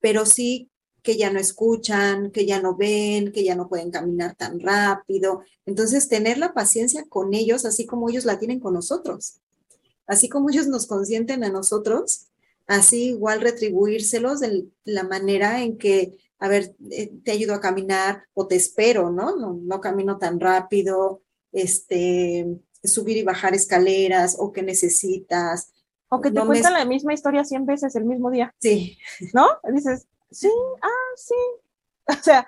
pero 0.00 0.26
sí 0.26 0.70
que 1.02 1.16
ya 1.16 1.30
no 1.30 1.38
escuchan, 1.38 2.30
que 2.30 2.46
ya 2.46 2.60
no 2.60 2.76
ven, 2.76 3.32
que 3.32 3.44
ya 3.44 3.54
no 3.54 3.68
pueden 3.68 3.90
caminar 3.90 4.36
tan 4.36 4.60
rápido. 4.60 5.42
Entonces, 5.66 6.08
tener 6.08 6.38
la 6.38 6.54
paciencia 6.54 7.04
con 7.08 7.34
ellos, 7.34 7.64
así 7.64 7.86
como 7.86 8.08
ellos 8.08 8.24
la 8.24 8.38
tienen 8.38 8.60
con 8.60 8.74
nosotros, 8.74 9.40
así 10.06 10.28
como 10.28 10.50
ellos 10.50 10.68
nos 10.68 10.86
consienten 10.86 11.42
a 11.44 11.50
nosotros, 11.50 12.28
así 12.66 13.08
igual 13.08 13.40
retribuírselos 13.40 14.40
de 14.40 14.68
la 14.84 15.02
manera 15.02 15.62
en 15.62 15.76
que, 15.76 16.18
a 16.38 16.48
ver, 16.48 16.74
eh, 16.90 17.12
te 17.24 17.32
ayudo 17.32 17.54
a 17.54 17.60
caminar 17.60 18.24
o 18.34 18.46
te 18.46 18.54
espero, 18.56 19.10
¿no? 19.10 19.36
No, 19.36 19.58
no 19.60 19.80
camino 19.80 20.18
tan 20.18 20.38
rápido, 20.38 21.22
este, 21.50 22.46
subir 22.84 23.16
y 23.16 23.22
bajar 23.22 23.54
escaleras 23.54 24.36
o 24.38 24.52
que 24.52 24.62
necesitas. 24.62 25.72
O 26.08 26.20
que 26.20 26.30
te 26.30 26.34
No 26.38 26.46
cuentan 26.46 26.74
la 26.74 26.84
misma 26.84 27.14
historia 27.14 27.44
100 27.44 27.66
veces 27.66 27.96
el 27.96 28.04
mismo 28.04 28.30
día, 28.30 28.54
Sí, 28.60 28.98
¿no? 29.32 29.46
Dices, 29.72 30.06
sí, 30.30 30.50
ah, 30.82 30.88
sí. 31.16 31.34
O 32.08 32.22
sea, 32.22 32.46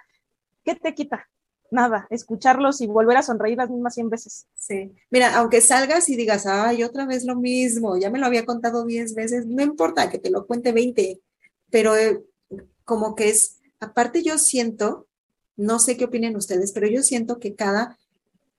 ¿qué 0.64 0.75
te 0.75 0.94
quita? 0.94 1.29
Nada, 1.70 2.07
escucharlos 2.11 2.81
y 2.81 2.87
volver 2.87 3.16
a 3.16 3.23
sonreír 3.23 3.57
las 3.57 3.70
mismas 3.70 3.94
100 3.94 4.11
veces. 4.11 4.47
sí. 4.55 4.92
Mira, 5.11 5.35
aunque 5.37 5.61
salgas 5.61 6.09
y 6.09 6.16
digas, 6.16 6.47
ay, 6.47 6.83
otra 6.83 7.07
vez 7.07 7.25
lo 7.25 7.37
mismo, 7.37 7.97
ya 7.97 8.11
me 8.11 8.18
lo 8.18 8.27
había 8.27 8.44
contado 8.44 8.85
10 8.85 9.14
veces, 9.14 9.47
no 9.47 9.62
importa 9.62 10.11
que 10.11 10.18
te 10.18 10.31
lo 10.31 10.47
cuente 10.47 10.73
20, 10.73 11.20
pero 11.70 11.97
eh, 11.97 12.23
como 12.85 13.14
que 13.14 13.31
es, 13.31 13.61
aparte 13.81 14.23
yo 14.23 14.38
siento, 14.38 15.07
no 15.57 15.79
sé 15.79 15.97
qué 15.97 16.05
opinen 16.05 16.37
ustedes, 16.37 16.73
pero 16.73 16.87
yo 16.87 17.03
siento 17.03 17.38
que 17.38 17.55
cada, 17.55 17.97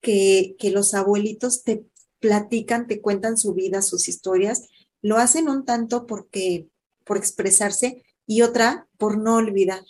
que, 0.06 0.56
que 0.60 0.70
los 0.70 0.94
abuelitos 0.94 1.64
te 1.64 1.84
platican, 2.20 2.86
te 2.86 3.02
cuentan 3.02 3.40
su 3.40 3.56
vida, 3.56 3.82
sus 3.82 4.08
historias, 4.08 4.70
lo 5.02 5.18
hacen 5.18 5.50
un 5.50 5.66
tanto 5.66 6.06
porque, 6.06 6.68
por 7.04 7.18
expresarse 7.18 8.06
y 8.28 8.44
otra 8.44 8.88
por 9.00 9.18
no 9.18 9.38
olvidar, 9.38 9.84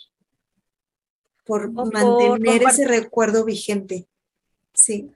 por 1.44 1.70
mantener 1.70 2.62
ese 2.62 2.88
recuerdo 2.88 3.44
vigente. 3.44 4.06
Sí. 4.72 5.10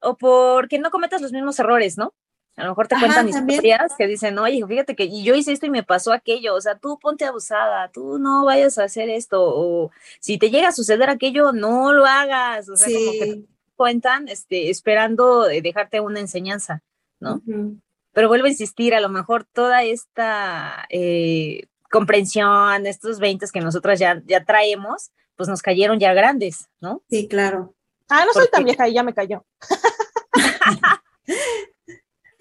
O 0.00 0.16
porque 0.16 0.80
no 0.80 0.90
cometas 0.90 1.22
los 1.22 1.30
mismos 1.30 1.56
errores, 1.60 1.96
¿no? 1.96 2.12
A 2.56 2.62
lo 2.62 2.68
mejor 2.70 2.86
te 2.86 2.94
Ajá, 2.94 3.06
cuentan 3.06 3.30
también. 3.30 3.56
historias 3.58 3.92
que 3.98 4.06
dicen, 4.06 4.38
oye, 4.38 4.64
fíjate 4.66 4.94
que 4.94 5.22
yo 5.22 5.34
hice 5.34 5.52
esto 5.52 5.66
y 5.66 5.70
me 5.70 5.82
pasó 5.82 6.12
aquello, 6.12 6.54
o 6.54 6.60
sea, 6.60 6.78
tú 6.78 6.98
ponte 7.00 7.24
abusada, 7.24 7.90
tú 7.90 8.18
no 8.18 8.44
vayas 8.44 8.78
a 8.78 8.84
hacer 8.84 9.08
esto, 9.08 9.42
o 9.42 9.90
si 10.20 10.38
te 10.38 10.50
llega 10.50 10.68
a 10.68 10.72
suceder 10.72 11.10
aquello, 11.10 11.52
no 11.52 11.92
lo 11.92 12.06
hagas, 12.06 12.68
o 12.68 12.76
sea, 12.76 12.88
como 12.96 13.10
que 13.12 13.24
Sí. 13.32 13.48
cuentan, 13.74 14.28
este, 14.28 14.70
esperando 14.70 15.42
dejarte 15.42 15.98
una 15.98 16.20
enseñanza, 16.20 16.82
¿no? 17.18 17.42
Ujú. 17.46 17.78
Pero 18.12 18.28
vuelvo 18.28 18.46
a 18.46 18.50
insistir, 18.50 18.94
a 18.94 19.00
lo 19.00 19.08
mejor 19.08 19.44
toda 19.44 19.82
esta 19.82 20.86
eh, 20.90 21.64
comprensión, 21.90 22.86
estos 22.86 23.18
20 23.18 23.46
que 23.52 23.60
nosotras 23.60 23.98
ya, 23.98 24.22
ya 24.26 24.44
traemos, 24.44 25.10
pues 25.34 25.48
nos 25.48 25.62
cayeron 25.62 25.98
ya 25.98 26.14
grandes, 26.14 26.68
¿no? 26.80 27.02
Sí, 27.10 27.26
claro. 27.26 27.74
Ah, 28.08 28.24
no 28.24 28.32
soy 28.32 28.46
tan 28.52 28.62
vieja 28.64 28.86
y 28.88 28.94
ya 28.94 29.02
me 29.02 29.14
cayó. 29.14 29.44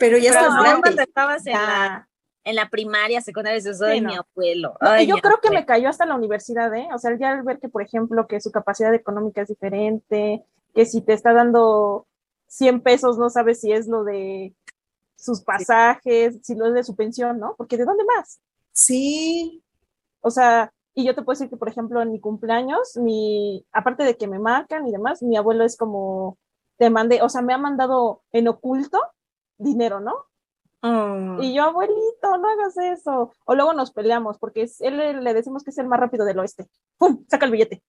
Pero 0.04 0.18
ya 0.18 0.32
Pero 0.32 0.42
estás 0.48 0.80
cuando 0.82 1.02
estabas 1.02 1.48
en 1.48 1.54
la, 1.54 2.10
en 2.44 2.56
la 2.58 2.70
primaria, 2.70 3.22
secundaria, 3.22 3.56
ay, 3.64 3.74
Sí, 3.74 4.02
mi 4.06 4.14
no. 4.16 4.22
abuelo. 4.32 4.78
No, 4.82 4.90
ay, 4.90 5.06
y 5.06 5.08
yo 5.08 5.16
mi 5.16 5.22
creo 5.22 5.40
que 5.40 5.48
abuelo". 5.48 5.62
me 5.62 5.66
cayó 5.66 5.88
hasta 5.88 6.06
la 6.06 6.16
universidad, 6.16 6.74
¿eh? 6.76 6.90
O 6.94 6.98
sea, 7.00 7.18
ya 7.18 7.32
al 7.32 7.44
ver 7.44 7.60
que, 7.60 7.70
por 7.70 7.82
ejemplo, 7.82 8.28
que 8.28 8.42
su 8.42 8.52
capacidad 8.52 8.94
económica 8.94 9.42
es 9.42 9.48
diferente, 9.48 10.44
que 10.74 10.86
si 10.86 11.02
te 11.02 11.14
está 11.14 11.32
dando 11.32 12.06
100 12.48 12.82
pesos, 12.82 13.18
no 13.18 13.30
sabes 13.30 13.62
si 13.62 13.72
es 13.72 13.88
lo 13.88 14.04
de 14.04 14.54
sus 15.16 15.42
pasajes, 15.42 16.38
si 16.44 16.56
lo 16.56 16.68
es 16.68 16.74
de 16.74 16.84
su 16.84 16.98
pensión, 16.98 17.40
¿no? 17.40 17.56
Porque 17.58 17.78
¿de 17.78 17.86
dónde 17.86 18.04
más? 18.18 18.42
Sí, 18.74 19.64
O 20.20 20.30
sea, 20.32 20.74
y 20.94 21.06
yo 21.06 21.16
te 21.16 21.22
puedo 21.22 21.36
decir 21.38 21.50
que, 21.50 21.58
por 21.58 21.70
ejemplo, 21.70 22.02
en 22.02 22.12
mi 22.12 22.20
cumpleaños, 22.20 22.98
mi, 22.98 23.66
aparte 23.72 24.04
de 24.04 24.18
que 24.18 24.28
me 24.28 24.40
marcan 24.40 24.86
y 24.86 24.92
demás, 24.92 25.24
mi 25.24 25.38
abuelo 25.38 25.64
es 25.64 25.78
como, 25.78 26.38
te 26.78 26.90
mandé, 26.90 27.22
o 27.22 27.30
sea, 27.30 27.42
me 27.42 27.54
ha 27.54 27.58
mandado 27.58 28.22
en 28.34 28.50
oculto 28.50 29.00
dinero, 29.64 30.00
¿no? 30.00 30.14
Mm. 30.82 31.42
Y 31.42 31.54
yo, 31.54 31.64
abuelito, 31.64 32.38
no 32.38 32.50
hagas 32.50 32.78
eso. 32.78 33.32
O 33.46 33.56
luego 33.56 33.74
nos 33.74 33.92
peleamos, 33.92 34.38
porque 34.38 34.64
es, 34.64 34.82
él 34.82 34.98
le, 34.98 35.34
decimos 35.34 35.64
que 35.64 35.72
es 35.72 35.78
el 35.78 35.88
más 35.88 36.00
rápido 36.00 36.26
del 36.26 36.40
oeste. 36.40 36.68
¡Pum! 36.98 37.24
Saca 37.30 37.46
el 37.46 37.52
billete. 37.52 37.82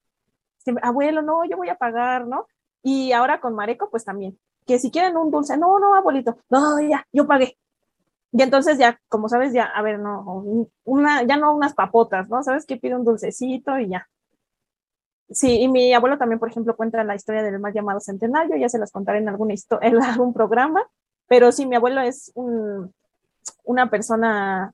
Siempre, 0.59 0.87
abuelo, 0.87 1.21
no, 1.21 1.45
yo 1.45 1.57
voy 1.57 1.69
a 1.69 1.77
pagar, 1.77 2.27
¿no? 2.27 2.47
Y 2.83 3.13
ahora 3.13 3.41
con 3.41 3.55
Mareco, 3.55 3.91
pues 3.91 4.05
también. 4.05 4.39
Que 4.67 4.79
si 4.79 4.91
quieren 4.91 5.17
un 5.17 5.31
dulce, 5.31 5.59
no, 5.59 5.79
no, 5.79 5.95
abuelito, 5.95 6.39
no, 6.49 6.81
ya, 6.81 7.07
yo 7.13 7.27
pagué. 7.27 7.59
Y 8.33 8.43
entonces 8.43 8.79
ya, 8.79 9.01
como 9.09 9.29
sabes, 9.29 9.53
ya, 9.53 9.65
a 9.65 9.83
ver, 9.83 9.99
no, 9.99 10.69
una, 10.85 11.23
ya 11.23 11.37
no 11.37 11.55
unas 11.55 11.75
papotas, 11.75 12.29
¿no? 12.29 12.43
¿Sabes 12.43 12.67
qué? 12.67 12.77
Pide 12.77 12.97
un 12.97 13.05
dulcecito 13.05 13.79
y 13.79 13.91
ya. 13.91 14.09
Sí, 15.31 15.61
y 15.61 15.69
mi 15.69 15.93
abuelo 15.95 16.19
también, 16.19 16.39
por 16.39 16.49
ejemplo, 16.49 16.77
cuenta 16.77 17.03
la 17.05 17.15
historia 17.15 17.43
del 17.43 17.59
mal 17.59 17.73
llamado 17.73 18.01
centenario, 18.01 18.57
ya 18.57 18.69
se 18.69 18.79
las 18.79 18.93
contaré 18.93 19.19
en, 19.19 19.29
alguna 19.29 19.55
en 19.81 20.03
algún 20.03 20.35
programa, 20.35 20.83
pero 21.29 21.53
sí, 21.53 21.67
mi 21.67 21.77
abuelo 21.77 22.01
es 22.01 22.33
un, 22.35 22.93
una 23.65 23.91
persona 23.91 24.73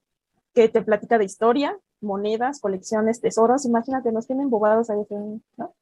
que 0.54 0.68
te 0.68 0.82
platica 0.82 1.18
de 1.18 1.24
historia, 1.24 1.78
monedas, 2.00 2.60
colecciones, 2.60 3.20
tesoros, 3.20 3.64
imagínate, 3.64 4.12
nos 4.12 4.26
tienen 4.26 4.50
bobados 4.50 4.90
ahí, 4.90 5.06
¿no? 5.56 5.74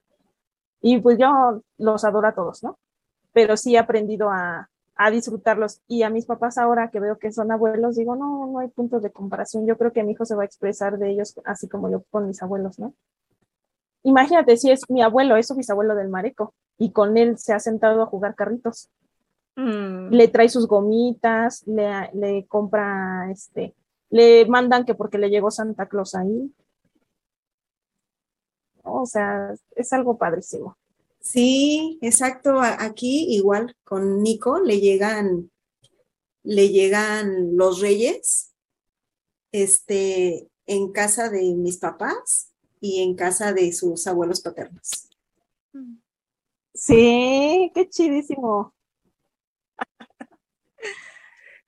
Y 0.81 1.01
pues 1.01 1.19
yo 1.19 1.63
los 1.79 2.05
adoro 2.05 2.29
a 2.29 2.35
todos, 2.35 2.63
¿no? 2.63 2.79
Pero 3.33 3.57
sí 3.57 3.75
he 3.75 3.79
aprendido 3.79 4.31
a, 4.31 4.69
disfrutarlos. 5.13 5.81
Y 5.87 6.03
a 6.03 6.11
mis 6.11 6.27
papás 6.27 6.59
ahora 6.59 6.91
que 6.91 6.99
veo 6.99 7.19
que 7.19 7.31
son 7.31 7.53
abuelos, 7.53 7.97
digo, 7.97 8.17
no, 8.17 8.47
no 8.47 8.59
hay 8.59 8.69
puntos 8.69 9.03
de 9.03 9.13
comparación. 9.13 9.65
Yo 9.65 9.79
creo 9.79 9.93
que 9.93 10.03
mi 10.03 10.13
hijo 10.13 10.25
se 10.25 10.35
va 10.35 10.43
a 10.43 10.47
expresar 10.47 10.99
de 10.99 11.11
ellos 11.11 11.35
así 11.45 11.69
como 11.69 11.89
yo 11.89 12.03
con 12.11 12.27
mis 12.27 12.43
abuelos, 12.43 12.79
¿no? 12.81 12.95
Imagínate 14.03 14.57
si 14.57 14.71
es 14.71 14.89
mi 14.91 15.03
abuelo, 15.03 15.37
es 15.37 15.47
su 15.47 15.55
bisabuelo 15.55 15.95
del 15.95 16.09
Mareco, 16.09 16.55
y 16.79 16.93
con 16.93 17.17
él 17.17 17.39
se 17.39 17.53
ha 17.53 17.61
sentado 17.61 18.03
a 18.03 18.07
jugar 18.07 18.35
carritos 18.35 18.89
Mm. 19.59 20.11
le 20.11 20.29
trae 20.29 20.49
sus 20.49 20.69
gomitas, 20.69 21.67
le, 21.67 22.11
le 22.15 22.47
compra, 22.47 23.29
este, 23.29 23.75
le 24.09 24.47
mandan 24.47 24.85
que 24.85 24.95
porque 24.95 25.19
le 25.19 25.31
llegó 25.31 25.51
Santa 25.51 25.89
Claus 25.89 26.15
ahí. 26.15 26.55
O 28.85 29.05
sea, 29.05 29.53
es 29.75 29.93
algo 29.93 30.17
padrísimo. 30.17 30.79
sí, 31.19 31.99
exacto. 32.03 32.61
Aquí 32.61 33.35
igual 33.35 33.75
con 33.83 34.23
Nico 34.23 34.61
le 34.61 34.79
llegan, 34.79 35.51
le 36.45 36.69
llegan 36.69 37.57
los 37.57 37.81
reyes, 37.81 38.55
este, 39.51 40.49
en 40.67 40.93
casa 40.93 41.31
de 41.31 41.53
mis 41.57 41.79
papás 41.79 42.53
y 42.81 43.03
en 43.03 43.17
casa 43.17 43.53
de 43.53 43.73
sus 43.73 44.07
abuelos 44.07 44.41
paternos. 44.41 45.09
Sí, 46.73 47.73
qué 47.75 47.89
chidísimo. 47.89 48.73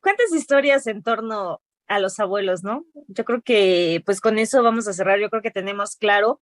¿Cuántas 0.01 0.33
historias 0.35 0.87
en 0.87 1.03
torno 1.03 1.61
a 1.87 1.99
los 1.99 2.21
abuelos, 2.21 2.63
no? 2.63 2.85
Yo 3.09 3.25
creo 3.25 3.43
que 3.43 4.03
pues 4.07 4.21
con 4.21 4.39
eso 4.39 4.63
vamos 4.63 4.89
a 4.89 4.93
cerrar. 4.93 5.19
Yo 5.19 5.29
creo 5.31 5.43
que 5.43 5.51
tenemos 5.51 5.97
claro 5.97 6.41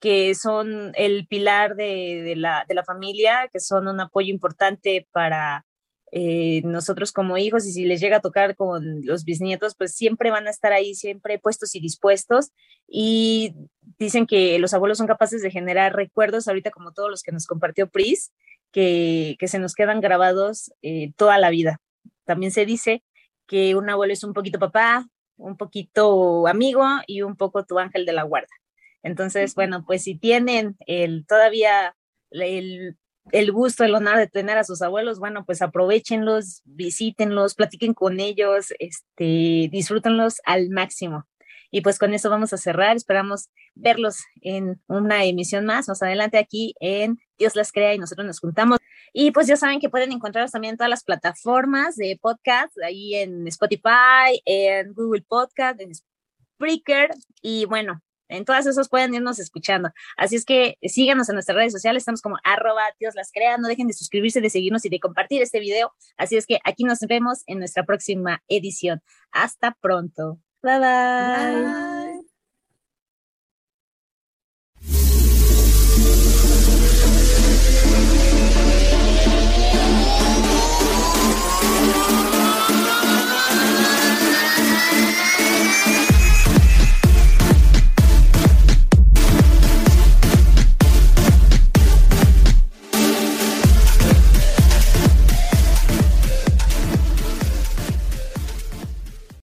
que 0.00 0.34
son 0.34 0.92
el 0.94 1.26
pilar 1.26 1.76
de, 1.76 2.34
la, 2.36 2.64
de 2.68 2.74
la 2.74 2.84
familia, 2.84 3.48
que 3.52 3.60
son 3.60 3.88
un 3.88 4.00
apoyo 4.00 4.32
importante 4.32 5.06
para 5.12 5.64
eh, 6.12 6.62
nosotros 6.64 7.12
como 7.12 7.36
hijos 7.36 7.66
y 7.66 7.72
si 7.72 7.84
les 7.84 8.00
llega 8.00 8.18
a 8.18 8.20
tocar 8.20 8.56
con 8.56 9.04
los 9.04 9.24
bisnietos, 9.24 9.74
pues 9.76 9.94
siempre 9.94 10.30
van 10.30 10.46
a 10.46 10.50
estar 10.50 10.72
ahí, 10.72 10.94
siempre 10.94 11.38
puestos 11.38 11.74
y 11.74 11.80
dispuestos. 11.80 12.52
Y 12.88 13.54
dicen 13.98 14.26
que 14.26 14.58
los 14.58 14.74
abuelos 14.74 14.98
son 14.98 15.06
capaces 15.06 15.42
de 15.42 15.50
generar 15.50 15.94
recuerdos, 15.94 16.48
ahorita 16.48 16.70
como 16.70 16.92
todos 16.92 17.10
los 17.10 17.22
que 17.22 17.32
nos 17.32 17.46
compartió 17.46 17.88
Pris, 17.88 18.32
que, 18.72 19.36
que 19.38 19.48
se 19.48 19.58
nos 19.58 19.74
quedan 19.74 20.00
grabados 20.00 20.72
eh, 20.82 21.12
toda 21.16 21.38
la 21.38 21.50
vida. 21.50 21.80
También 22.26 22.52
se 22.52 22.66
dice 22.66 23.02
que 23.46 23.74
un 23.74 23.88
abuelo 23.88 24.12
es 24.12 24.24
un 24.24 24.34
poquito 24.34 24.58
papá, 24.58 25.06
un 25.36 25.56
poquito 25.56 26.46
amigo 26.46 26.84
y 27.06 27.22
un 27.22 27.36
poco 27.36 27.64
tu 27.64 27.78
ángel 27.78 28.04
de 28.06 28.12
la 28.12 28.24
guarda. 28.24 28.48
Entonces, 29.02 29.54
bueno, 29.54 29.84
pues 29.86 30.02
si 30.02 30.18
tienen 30.18 30.76
el 30.86 31.26
todavía 31.26 31.94
el, 32.30 32.96
el 33.32 33.52
gusto, 33.52 33.84
el 33.84 33.94
honor 33.94 34.18
de 34.18 34.26
tener 34.26 34.58
a 34.58 34.64
sus 34.64 34.82
abuelos, 34.82 35.18
bueno, 35.18 35.44
pues 35.44 35.62
aprovechenlos, 35.62 36.62
visítenlos, 36.64 37.54
platiquen 37.54 37.94
con 37.94 38.20
ellos, 38.20 38.72
este, 38.78 39.68
disfrútenlos 39.70 40.40
al 40.44 40.70
máximo. 40.70 41.26
Y 41.70 41.80
pues 41.80 41.98
con 41.98 42.14
eso 42.14 42.30
vamos 42.30 42.52
a 42.52 42.56
cerrar. 42.56 42.96
Esperamos 42.96 43.50
verlos 43.74 44.18
en 44.40 44.80
una 44.86 45.24
emisión 45.24 45.66
más, 45.66 45.88
más 45.88 46.02
adelante 46.02 46.38
aquí 46.38 46.74
en 46.80 47.18
Dios 47.38 47.56
las 47.56 47.72
crea 47.72 47.94
y 47.94 47.98
nosotros 47.98 48.26
nos 48.26 48.40
juntamos. 48.40 48.78
Y 49.12 49.30
pues 49.30 49.46
ya 49.46 49.56
saben 49.56 49.80
que 49.80 49.88
pueden 49.88 50.12
encontrarlos 50.12 50.52
también 50.52 50.72
en 50.72 50.78
todas 50.78 50.90
las 50.90 51.04
plataformas 51.04 51.96
de 51.96 52.18
podcast, 52.20 52.76
ahí 52.84 53.14
en 53.14 53.46
Spotify, 53.48 54.40
en 54.44 54.92
Google 54.92 55.22
Podcast, 55.22 55.80
en 55.80 55.92
Spreaker 55.94 57.10
y 57.40 57.64
bueno, 57.64 58.02
en 58.28 58.44
todas 58.44 58.66
esas 58.66 58.88
pueden 58.88 59.14
irnos 59.14 59.38
escuchando. 59.38 59.90
Así 60.16 60.36
es 60.36 60.44
que 60.44 60.78
síganos 60.82 61.28
en 61.28 61.34
nuestras 61.34 61.56
redes 61.56 61.72
sociales, 61.72 62.02
estamos 62.02 62.22
como 62.22 62.38
arroba 62.44 62.82
Dios 62.98 63.14
las 63.14 63.30
crea, 63.32 63.56
no 63.58 63.68
dejen 63.68 63.86
de 63.86 63.94
suscribirse, 63.94 64.40
de 64.40 64.50
seguirnos 64.50 64.84
y 64.84 64.88
de 64.88 65.00
compartir 65.00 65.42
este 65.42 65.60
video. 65.60 65.92
Así 66.16 66.36
es 66.36 66.46
que 66.46 66.58
aquí 66.64 66.84
nos 66.84 67.00
vemos 67.00 67.42
en 67.46 67.58
nuestra 67.58 67.84
próxima 67.84 68.42
edición. 68.48 69.02
Hasta 69.30 69.76
pronto. 69.80 70.40
Bye. 70.62 70.78
Bye. 70.80 72.15